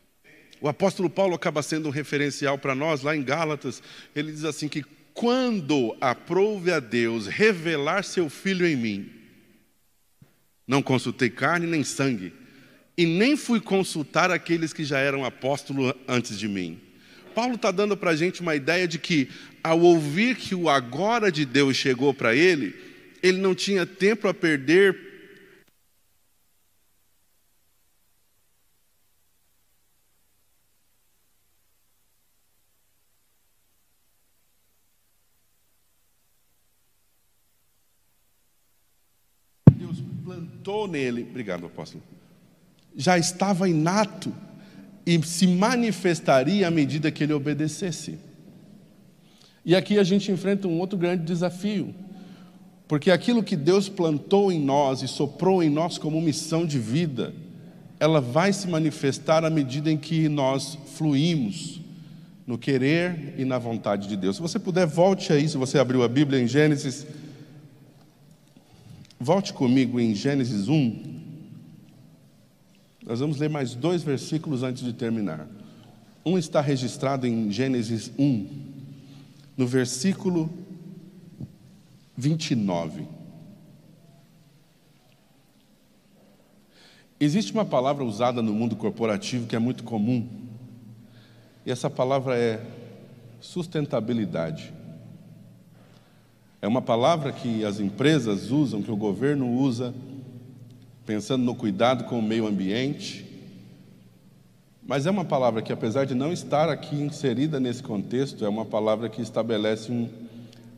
[0.60, 3.82] O apóstolo Paulo acaba sendo um referencial para nós lá em Gálatas.
[4.14, 4.84] Ele diz assim que
[5.16, 9.11] quando aprouve a Deus revelar seu filho em mim,
[10.68, 12.35] não consultei carne nem sangue,
[12.98, 16.79] e nem fui consultar aqueles que já eram apóstolos antes de mim.
[17.35, 19.31] Paulo está dando para a gente uma ideia de que,
[19.64, 22.76] ao ouvir que o agora de Deus chegou para ele,
[23.22, 25.05] ele não tinha tempo a perder
[40.66, 42.02] plantou nele, obrigado, apóstolo,
[42.96, 44.35] já estava inato
[45.07, 48.18] e se manifestaria à medida que ele obedecesse.
[49.64, 51.94] E aqui a gente enfrenta um outro grande desafio,
[52.88, 57.33] porque aquilo que Deus plantou em nós e soprou em nós como missão de vida,
[58.00, 61.81] ela vai se manifestar à medida em que nós fluímos
[62.44, 64.37] no querer e na vontade de Deus.
[64.37, 67.07] Se você puder, volte aí, se você abriu a Bíblia em Gênesis
[69.18, 71.16] Volte comigo em Gênesis 1.
[73.07, 75.48] Nós vamos ler mais dois versículos antes de terminar.
[76.24, 78.46] Um está registrado em Gênesis 1,
[79.57, 80.50] no versículo
[82.16, 83.07] 29.
[87.18, 90.29] Existe uma palavra usada no mundo corporativo que é muito comum,
[91.64, 92.62] e essa palavra é
[93.40, 94.75] sustentabilidade.
[96.60, 99.94] É uma palavra que as empresas usam, que o governo usa,
[101.04, 103.24] pensando no cuidado com o meio ambiente.
[104.86, 108.64] Mas é uma palavra que, apesar de não estar aqui inserida nesse contexto, é uma
[108.64, 110.08] palavra que estabelece um,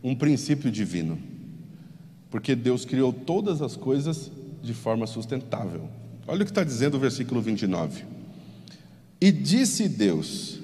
[0.03, 1.19] um princípio divino.
[2.31, 4.31] Porque Deus criou todas as coisas
[4.63, 5.89] de forma sustentável.
[6.27, 8.05] Olha o que está dizendo o versículo 29.
[9.21, 10.59] E disse Deus: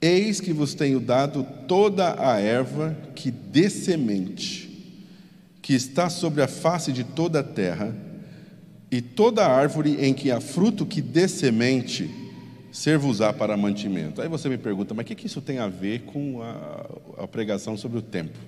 [0.00, 4.70] Eis que vos tenho dado toda a erva que dê semente,
[5.62, 7.94] que está sobre a face de toda a terra,
[8.90, 12.08] e toda árvore em que há fruto que dê semente,
[12.70, 14.20] ser-vos-á para mantimento.
[14.20, 17.26] Aí você me pergunta, mas o que, que isso tem a ver com a, a
[17.26, 18.38] pregação sobre o tempo?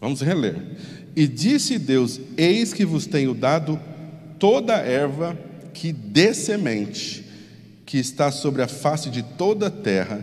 [0.00, 0.56] Vamos reler.
[1.16, 3.80] E disse Deus: Eis que vos tenho dado
[4.38, 5.38] toda a erva
[5.72, 7.24] que dê semente,
[7.86, 10.20] que está sobre a face de toda a terra,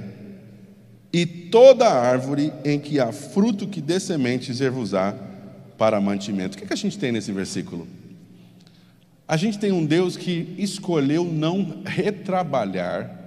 [1.18, 5.16] e toda árvore em que há fruto que dê sementes ervusá
[5.78, 6.56] para mantimento.
[6.56, 7.88] O que, é que a gente tem nesse versículo?
[9.26, 13.18] A gente tem um Deus que escolheu não retrabalhar,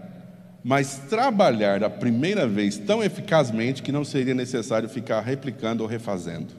[0.63, 6.53] mas trabalhar a primeira vez tão eficazmente que não seria necessário ficar replicando ou refazendo.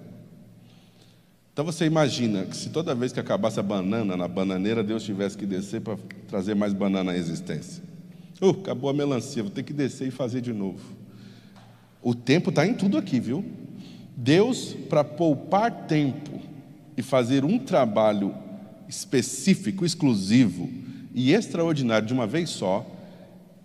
[1.54, 5.38] Então você imagina que se toda vez que acabasse a banana na bananeira, Deus tivesse
[5.38, 5.96] que descer para
[6.28, 7.84] trazer mais banana à existência.
[8.42, 10.98] Uh, acabou a melancia, vou ter que descer e fazer de novo.
[12.02, 13.44] O tempo está em tudo aqui, viu?
[14.16, 16.40] Deus, para poupar tempo
[16.98, 18.34] e fazer um trabalho
[18.88, 20.70] específico, exclusivo
[21.14, 22.86] e extraordinário de uma vez só,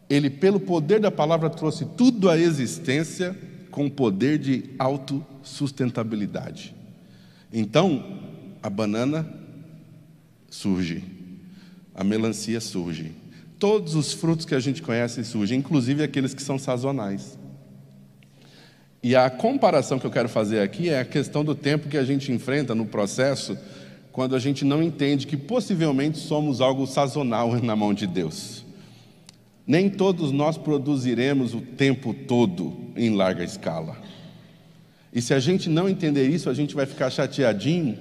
[0.09, 3.37] ele, pelo poder da palavra, trouxe tudo à existência
[3.71, 6.75] com o poder de autossustentabilidade.
[7.53, 8.21] Então,
[8.63, 9.29] a banana
[10.49, 11.03] surge,
[11.95, 13.13] a melancia surge,
[13.59, 17.39] todos os frutos que a gente conhece surgem, inclusive aqueles que são sazonais.
[19.05, 22.05] E a comparação que eu quero fazer aqui é a questão do tempo que a
[22.05, 23.55] gente enfrenta no processo
[24.11, 28.65] quando a gente não entende que possivelmente somos algo sazonal na mão de Deus.
[29.67, 33.99] Nem todos nós produziremos o tempo todo em larga escala.
[35.13, 37.99] E se a gente não entender isso, a gente vai ficar chateadinho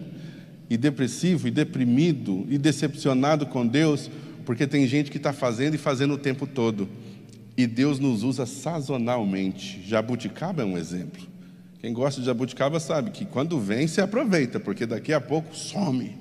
[0.69, 4.09] e depressivo e deprimido e decepcionado com Deus,
[4.45, 6.87] porque tem gente que está fazendo e fazendo o tempo todo.
[7.55, 9.81] E Deus nos usa sazonalmente.
[9.85, 11.21] Jabuticaba é um exemplo.
[11.79, 16.15] Quem gosta de jabuticaba sabe que quando vem se aproveita, porque daqui a pouco some.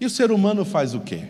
[0.00, 1.24] E o ser humano faz o quê?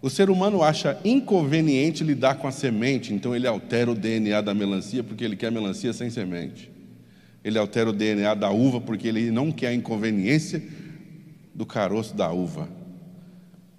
[0.00, 4.54] O ser humano acha inconveniente lidar com a semente, então ele altera o DNA da
[4.54, 6.70] melancia porque ele quer melancia sem semente.
[7.42, 10.62] Ele altera o DNA da uva porque ele não quer a inconveniência
[11.54, 12.68] do caroço da uva.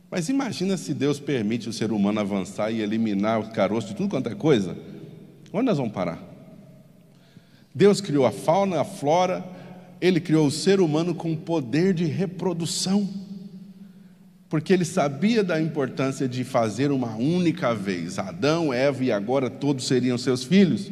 [0.10, 4.10] Mas imagina se Deus permite o ser humano avançar e eliminar o caroço de tudo
[4.10, 4.76] quanto é coisa.
[5.54, 6.22] Onde nós vamos parar?
[7.74, 9.46] Deus criou a fauna, a flora,
[10.02, 13.08] ele criou o ser humano com poder de reprodução
[14.50, 18.18] porque ele sabia da importância de fazer uma única vez.
[18.18, 20.92] Adão, Eva e agora todos seriam seus filhos.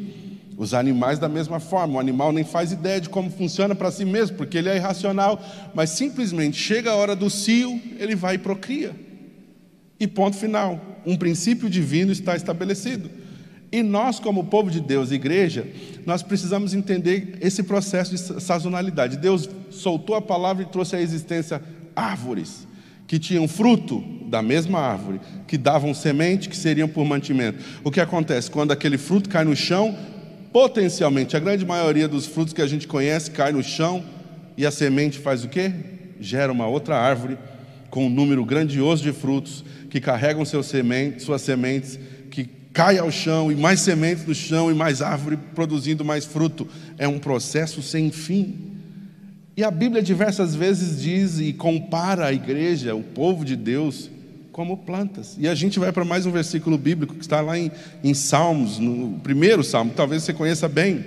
[0.56, 4.06] Os animais da mesma forma, o animal nem faz ideia de como funciona para si
[4.06, 5.42] mesmo, porque ele é irracional,
[5.74, 8.96] mas simplesmente chega a hora do cio, ele vai e procria.
[10.00, 11.02] E ponto final.
[11.06, 13.10] Um princípio divino está estabelecido.
[13.72, 15.68] E nós, como povo de Deus, igreja,
[16.06, 19.18] nós precisamos entender esse processo de sazonalidade.
[19.18, 21.62] Deus soltou a palavra e trouxe à existência
[21.96, 22.68] árvores
[23.08, 27.64] que tinham fruto da mesma árvore, que davam semente, que seriam por mantimento.
[27.84, 28.52] O que acontece?
[28.52, 29.98] Quando aquele fruto cai no chão,
[30.52, 34.04] potencialmente, a grande maioria dos frutos que a gente conhece cai no chão
[34.58, 35.72] e a semente faz o quê?
[36.20, 37.38] Gera uma outra árvore
[37.90, 40.66] com um número grandioso de frutos que carregam suas
[41.42, 46.26] sementes, que cai ao chão e mais sementes no chão e mais árvore produzindo mais
[46.26, 46.68] fruto.
[46.98, 48.74] É um processo sem fim.
[49.56, 54.12] E a Bíblia diversas vezes diz e compara a igreja, o povo de Deus,
[54.52, 55.36] como plantas.
[55.40, 57.72] E a gente vai para mais um versículo bíblico que está lá em,
[58.04, 61.04] em Salmos, no primeiro salmo, talvez você conheça bem,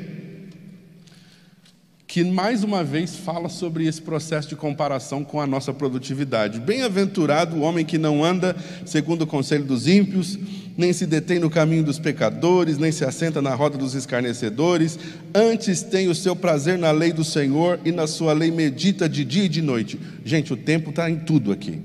[2.11, 6.59] que mais uma vez fala sobre esse processo de comparação com a nossa produtividade.
[6.59, 10.37] Bem-aventurado o homem que não anda segundo o conselho dos ímpios,
[10.77, 14.99] nem se detém no caminho dos pecadores, nem se assenta na roda dos escarnecedores,
[15.33, 19.25] antes tem o seu prazer na lei do Senhor e na sua lei medita de
[19.25, 20.01] dia e de noite.
[20.25, 21.81] Gente, o tempo está em tudo aqui.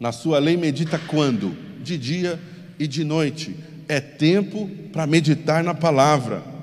[0.00, 1.56] Na sua lei medita quando?
[1.80, 2.40] De dia
[2.76, 3.54] e de noite.
[3.86, 6.55] É tempo para meditar na palavra.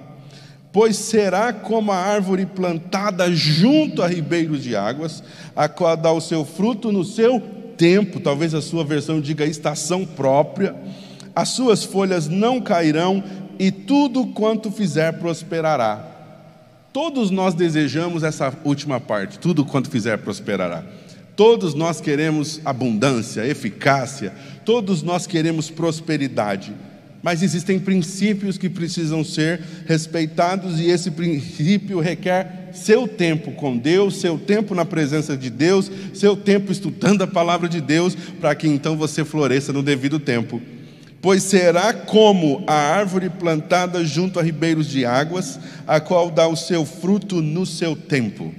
[0.73, 5.23] Pois será como a árvore plantada junto a ribeiros de águas,
[5.55, 7.39] a qual dá o seu fruto no seu
[7.77, 10.75] tempo, talvez a sua versão diga estação própria
[11.35, 13.23] as suas folhas não cairão
[13.57, 16.09] e tudo quanto fizer prosperará.
[16.91, 20.83] Todos nós desejamos essa última parte, tudo quanto fizer prosperará.
[21.35, 26.71] Todos nós queremos abundância, eficácia, todos nós queremos prosperidade.
[27.23, 34.19] Mas existem princípios que precisam ser respeitados e esse princípio requer seu tempo com Deus,
[34.19, 38.67] seu tempo na presença de Deus, seu tempo estudando a palavra de Deus, para que
[38.67, 40.61] então você floresça no devido tempo
[41.23, 45.57] pois será como a árvore plantada junto a ribeiros de águas,
[45.87, 48.53] a qual dá o seu fruto no seu tempo.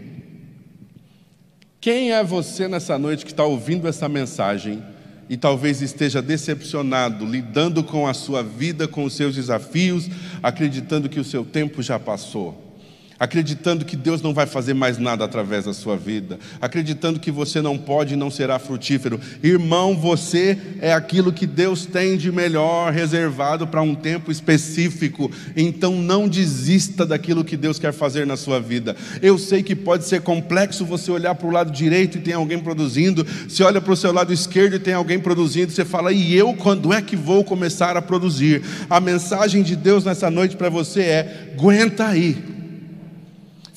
[1.78, 4.82] Quem é você nessa noite que está ouvindo essa mensagem
[5.28, 10.08] e talvez esteja decepcionado, lidando com a sua vida, com os seus desafios,
[10.42, 12.73] acreditando que o seu tempo já passou?
[13.18, 17.60] Acreditando que Deus não vai fazer mais nada através da sua vida, acreditando que você
[17.60, 19.20] não pode e não será frutífero.
[19.42, 25.96] Irmão, você é aquilo que Deus tem de melhor reservado para um tempo específico, então
[25.96, 28.96] não desista daquilo que Deus quer fazer na sua vida.
[29.22, 32.58] Eu sei que pode ser complexo você olhar para o lado direito e tem alguém
[32.58, 36.34] produzindo, se olha para o seu lado esquerdo e tem alguém produzindo, você fala, e
[36.34, 38.62] eu quando é que vou começar a produzir?
[38.88, 42.53] A mensagem de Deus nessa noite para você é: aguenta aí.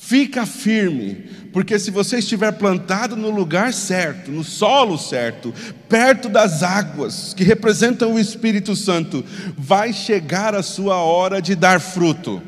[0.08, 1.18] Fica firme,
[1.52, 5.52] porque se você estiver plantado no lugar certo, no solo certo,
[5.86, 9.22] perto das águas que representam o Espírito Santo,
[9.54, 12.40] vai chegar a sua hora de dar fruto.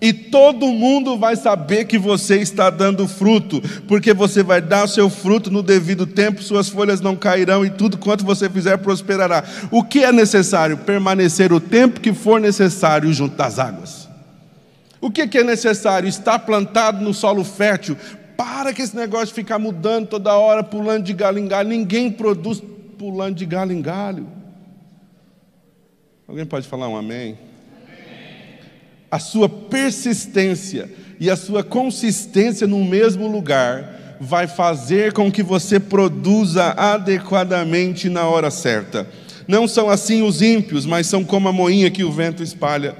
[0.00, 4.88] E todo mundo vai saber que você está dando fruto, porque você vai dar o
[4.88, 9.44] seu fruto no devido tempo, suas folhas não cairão e tudo quanto você fizer prosperará.
[9.70, 10.76] O que é necessário?
[10.78, 14.07] Permanecer o tempo que for necessário junto das águas.
[15.00, 16.08] O que, é necessário?
[16.08, 17.96] Estar plantado no solo fértil.
[18.36, 21.68] Para que esse negócio ficar mudando toda hora, pulando de galho em galho.
[21.68, 22.62] Ninguém produz
[22.98, 24.26] pulando de galho em galho.
[26.26, 27.38] Alguém pode falar um amém?
[29.10, 35.80] A sua persistência e a sua consistência no mesmo lugar vai fazer com que você
[35.80, 39.08] produza adequadamente na hora certa.
[39.46, 42.94] Não são assim os ímpios, mas são como a moinha que o vento espalha.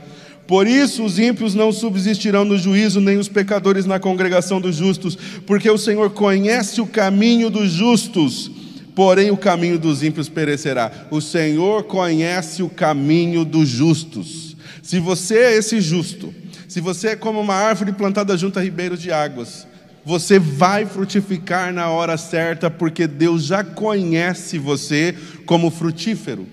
[0.48, 5.14] Por isso os ímpios não subsistirão no juízo, nem os pecadores na congregação dos justos,
[5.46, 8.50] porque o Senhor conhece o caminho dos justos,
[8.94, 10.90] porém o caminho dos ímpios perecerá.
[11.10, 14.56] O Senhor conhece o caminho dos justos.
[14.82, 16.34] Se você é esse justo,
[16.66, 19.66] se você é como uma árvore plantada junto a ribeiros de águas,
[20.08, 26.46] Você vai frutificar na hora certa, porque Deus já conhece você como frutífero.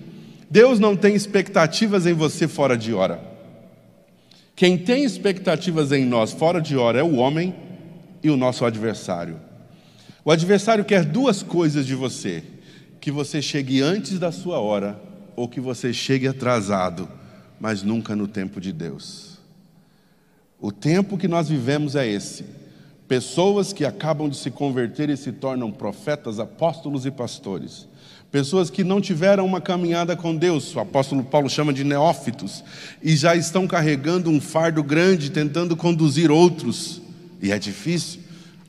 [0.50, 3.35] Deus não tem expectativas em você fora de hora.
[4.56, 7.54] Quem tem expectativas em nós fora de hora é o homem
[8.22, 9.38] e o nosso adversário.
[10.24, 12.42] O adversário quer duas coisas de você:
[12.98, 14.98] que você chegue antes da sua hora
[15.36, 17.06] ou que você chegue atrasado,
[17.60, 19.36] mas nunca no tempo de Deus.
[20.58, 22.46] O tempo que nós vivemos é esse.
[23.06, 27.86] Pessoas que acabam de se converter e se tornam profetas, apóstolos e pastores.
[28.30, 32.62] Pessoas que não tiveram uma caminhada com Deus, o apóstolo Paulo chama de neófitos,
[33.02, 37.00] e já estão carregando um fardo grande, tentando conduzir outros,
[37.40, 38.20] e é difícil.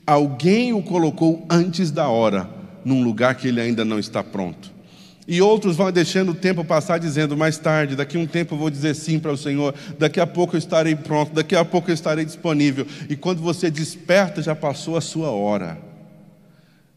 [0.06, 2.48] Alguém o colocou antes da hora,
[2.84, 4.78] num lugar que ele ainda não está pronto.
[5.26, 8.58] E outros vão deixando o tempo passar, dizendo mais tarde, daqui a um tempo eu
[8.58, 11.90] vou dizer sim para o Senhor, daqui a pouco eu estarei pronto, daqui a pouco
[11.90, 12.86] eu estarei disponível.
[13.10, 15.78] E quando você desperta, já passou a sua hora.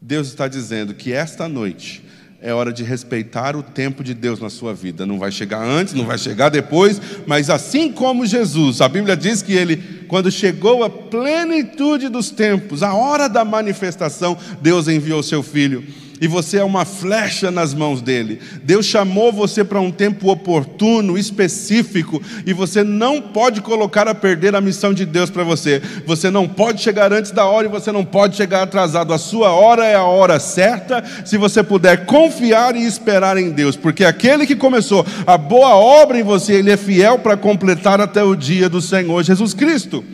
[0.00, 2.02] Deus está dizendo que esta noite
[2.42, 5.06] é hora de respeitar o tempo de Deus na sua vida.
[5.06, 9.42] Não vai chegar antes, não vai chegar depois, mas assim como Jesus, a Bíblia diz
[9.42, 9.76] que ele,
[10.08, 15.84] quando chegou a plenitude dos tempos, a hora da manifestação, Deus enviou seu filho
[16.22, 18.38] e você é uma flecha nas mãos dele.
[18.62, 24.54] Deus chamou você para um tempo oportuno, específico, e você não pode colocar a perder
[24.54, 25.82] a missão de Deus para você.
[26.06, 29.12] Você não pode chegar antes da hora e você não pode chegar atrasado.
[29.12, 33.74] A sua hora é a hora certa, se você puder confiar e esperar em Deus,
[33.74, 38.22] porque aquele que começou a boa obra em você, ele é fiel para completar até
[38.22, 40.04] o dia do Senhor Jesus Cristo.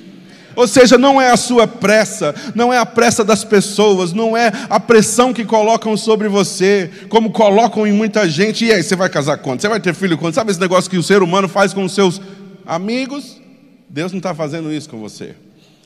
[0.59, 4.50] Ou seja, não é a sua pressa, não é a pressa das pessoas, não é
[4.68, 8.64] a pressão que colocam sobre você, como colocam em muita gente.
[8.64, 9.61] E aí, você vai casar quando?
[9.61, 10.34] Você vai ter filho quando?
[10.34, 12.20] Sabe esse negócio que o ser humano faz com os seus
[12.66, 13.40] amigos?
[13.88, 15.36] Deus não está fazendo isso com você.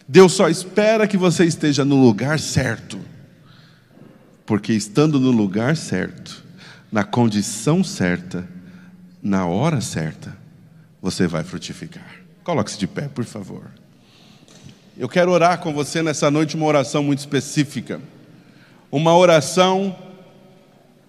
[0.09, 2.99] Deus só espera que você esteja no lugar certo.
[4.47, 6.43] Porque estando no lugar certo,
[6.91, 8.49] na condição certa,
[9.23, 10.35] na hora certa,
[11.03, 12.11] você vai frutificar.
[12.43, 13.82] Coloque-se de pé, por favor.
[14.97, 18.01] Eu quero orar com você nessa noite uma oração muito específica.
[18.91, 19.97] Uma oração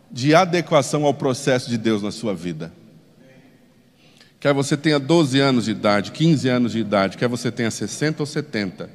[0.09, 2.71] de adequação ao processo de Deus na sua vida.
[4.39, 8.23] Quer você tenha 12 anos de idade, 15 anos de idade, quer você tenha 60
[8.23, 8.89] ou 70,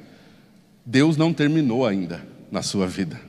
[0.85, 3.19] Deus não terminou ainda na sua vida.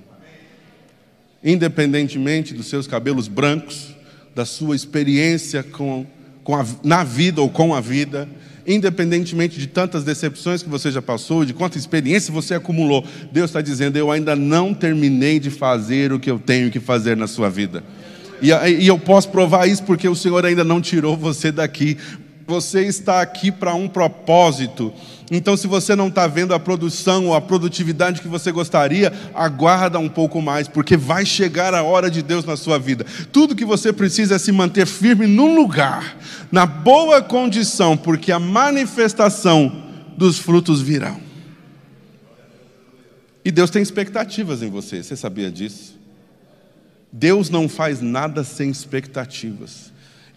[1.43, 3.95] Independentemente dos seus cabelos brancos,
[4.35, 6.07] da sua experiência com,
[6.45, 8.29] com a, na vida ou com a vida,
[8.75, 13.61] independentemente de tantas decepções que você já passou, de quanta experiência você acumulou, Deus está
[13.61, 17.51] dizendo: Eu ainda não terminei de fazer o que eu tenho que fazer na sua
[17.51, 17.83] vida.
[18.43, 21.99] E, eu posso provar isso porque o Senhor ainda não tirou você daqui.
[22.51, 24.93] Você está aqui para um propósito.
[25.31, 30.01] Então, se você não está vendo a produção ou a produtividade que você gostaria, aguarda
[30.01, 33.07] um pouco mais, porque vai chegar a hora de Deus na sua vida.
[33.31, 36.17] Tudo que você precisa é se manter firme num lugar,
[36.51, 39.85] na boa condição, porque a manifestação
[40.17, 41.21] dos frutos virão.
[43.45, 45.97] E Deus tem expectativas em você, você sabia disso?
[47.13, 49.90] Deus não faz nada sem expectativas.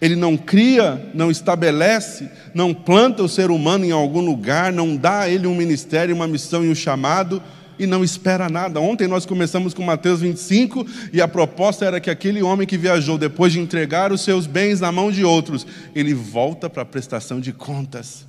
[0.03, 5.21] Ele não cria, não estabelece, não planta o ser humano em algum lugar, não dá
[5.21, 7.41] a ele um ministério, uma missão e um chamado
[7.79, 8.81] e não espera nada.
[8.81, 13.17] Ontem nós começamos com Mateus 25 e a proposta era que aquele homem que viajou
[13.17, 17.39] depois de entregar os seus bens na mão de outros, ele volta para a prestação
[17.39, 18.27] de contas.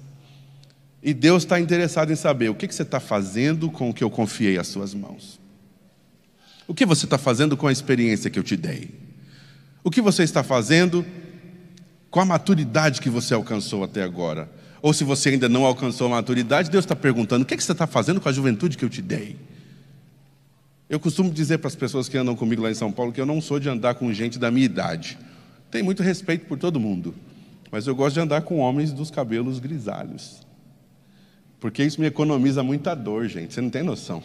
[1.03, 4.05] E Deus está interessado em saber o que, que você está fazendo com o que
[4.05, 5.41] eu confiei às suas mãos.
[6.69, 8.91] O que você está fazendo com a experiência que eu te dei?
[9.83, 11.05] O que você está fazendo
[12.15, 14.49] com a maturidade que você alcançou até agora.
[14.81, 17.65] Ou se você ainda não alcançou a maturidade, Deus está perguntando: o que, é que
[17.65, 19.37] você está fazendo com a juventude que eu te dei?
[20.89, 23.27] Eu costumo dizer para as pessoas que andam comigo lá em São Paulo que eu
[23.27, 25.19] não sou de andar com gente da minha idade.
[25.73, 27.17] Tenho muito respeito por todo mundo,
[27.69, 30.47] mas eu gosto de andar com homens dos cabelos grisalhos.
[31.59, 33.55] Porque isso me economiza muita dor, gente.
[33.55, 34.23] Você não tem noção.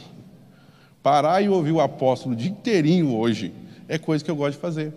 [1.01, 3.51] Parar e ouvir o apóstolo dia inteirinho hoje
[3.87, 4.93] é coisa que eu gosto de fazer.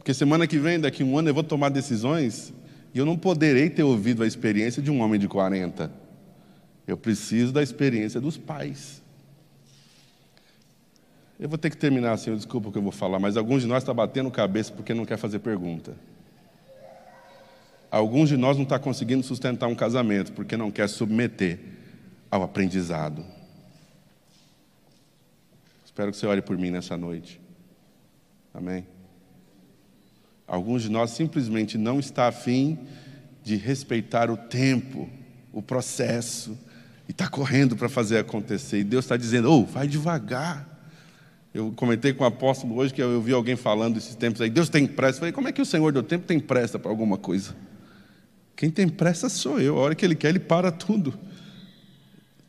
[0.00, 2.54] Porque semana que vem, daqui a um ano, eu vou tomar decisões
[2.94, 5.92] e eu não poderei ter ouvido a experiência de um homem de 40.
[6.86, 9.02] Eu preciso da experiência dos pais.
[11.38, 13.68] Eu vou ter que terminar assim, desculpa o que eu vou falar, mas alguns de
[13.68, 15.94] nós estão tá batendo cabeça porque não quer fazer pergunta.
[17.90, 21.60] Alguns de nós não estão tá conseguindo sustentar um casamento porque não quer submeter
[22.30, 23.22] ao aprendizado.
[25.84, 27.38] Espero que você ore por mim nessa noite.
[28.54, 28.86] Amém?
[30.50, 32.76] Alguns de nós simplesmente não está afim
[33.44, 35.08] de respeitar o tempo,
[35.52, 36.58] o processo
[37.08, 38.80] e está correndo para fazer acontecer.
[38.80, 40.68] E Deus está dizendo: oh, vai devagar.
[41.54, 44.68] Eu comentei com o apóstolo hoje que eu vi alguém falando esses tempos aí, Deus
[44.68, 45.18] tem pressa.
[45.18, 47.54] Eu falei, como é que o Senhor do tempo tem pressa para alguma coisa?
[48.56, 49.78] Quem tem pressa sou eu.
[49.78, 51.16] A hora que Ele quer, Ele para tudo.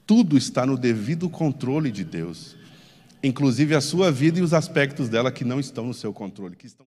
[0.08, 2.56] Tudo está no devido controle de Deus,
[3.22, 6.66] inclusive a sua vida e os aspectos dela que não estão no seu controle, que
[6.66, 6.80] estão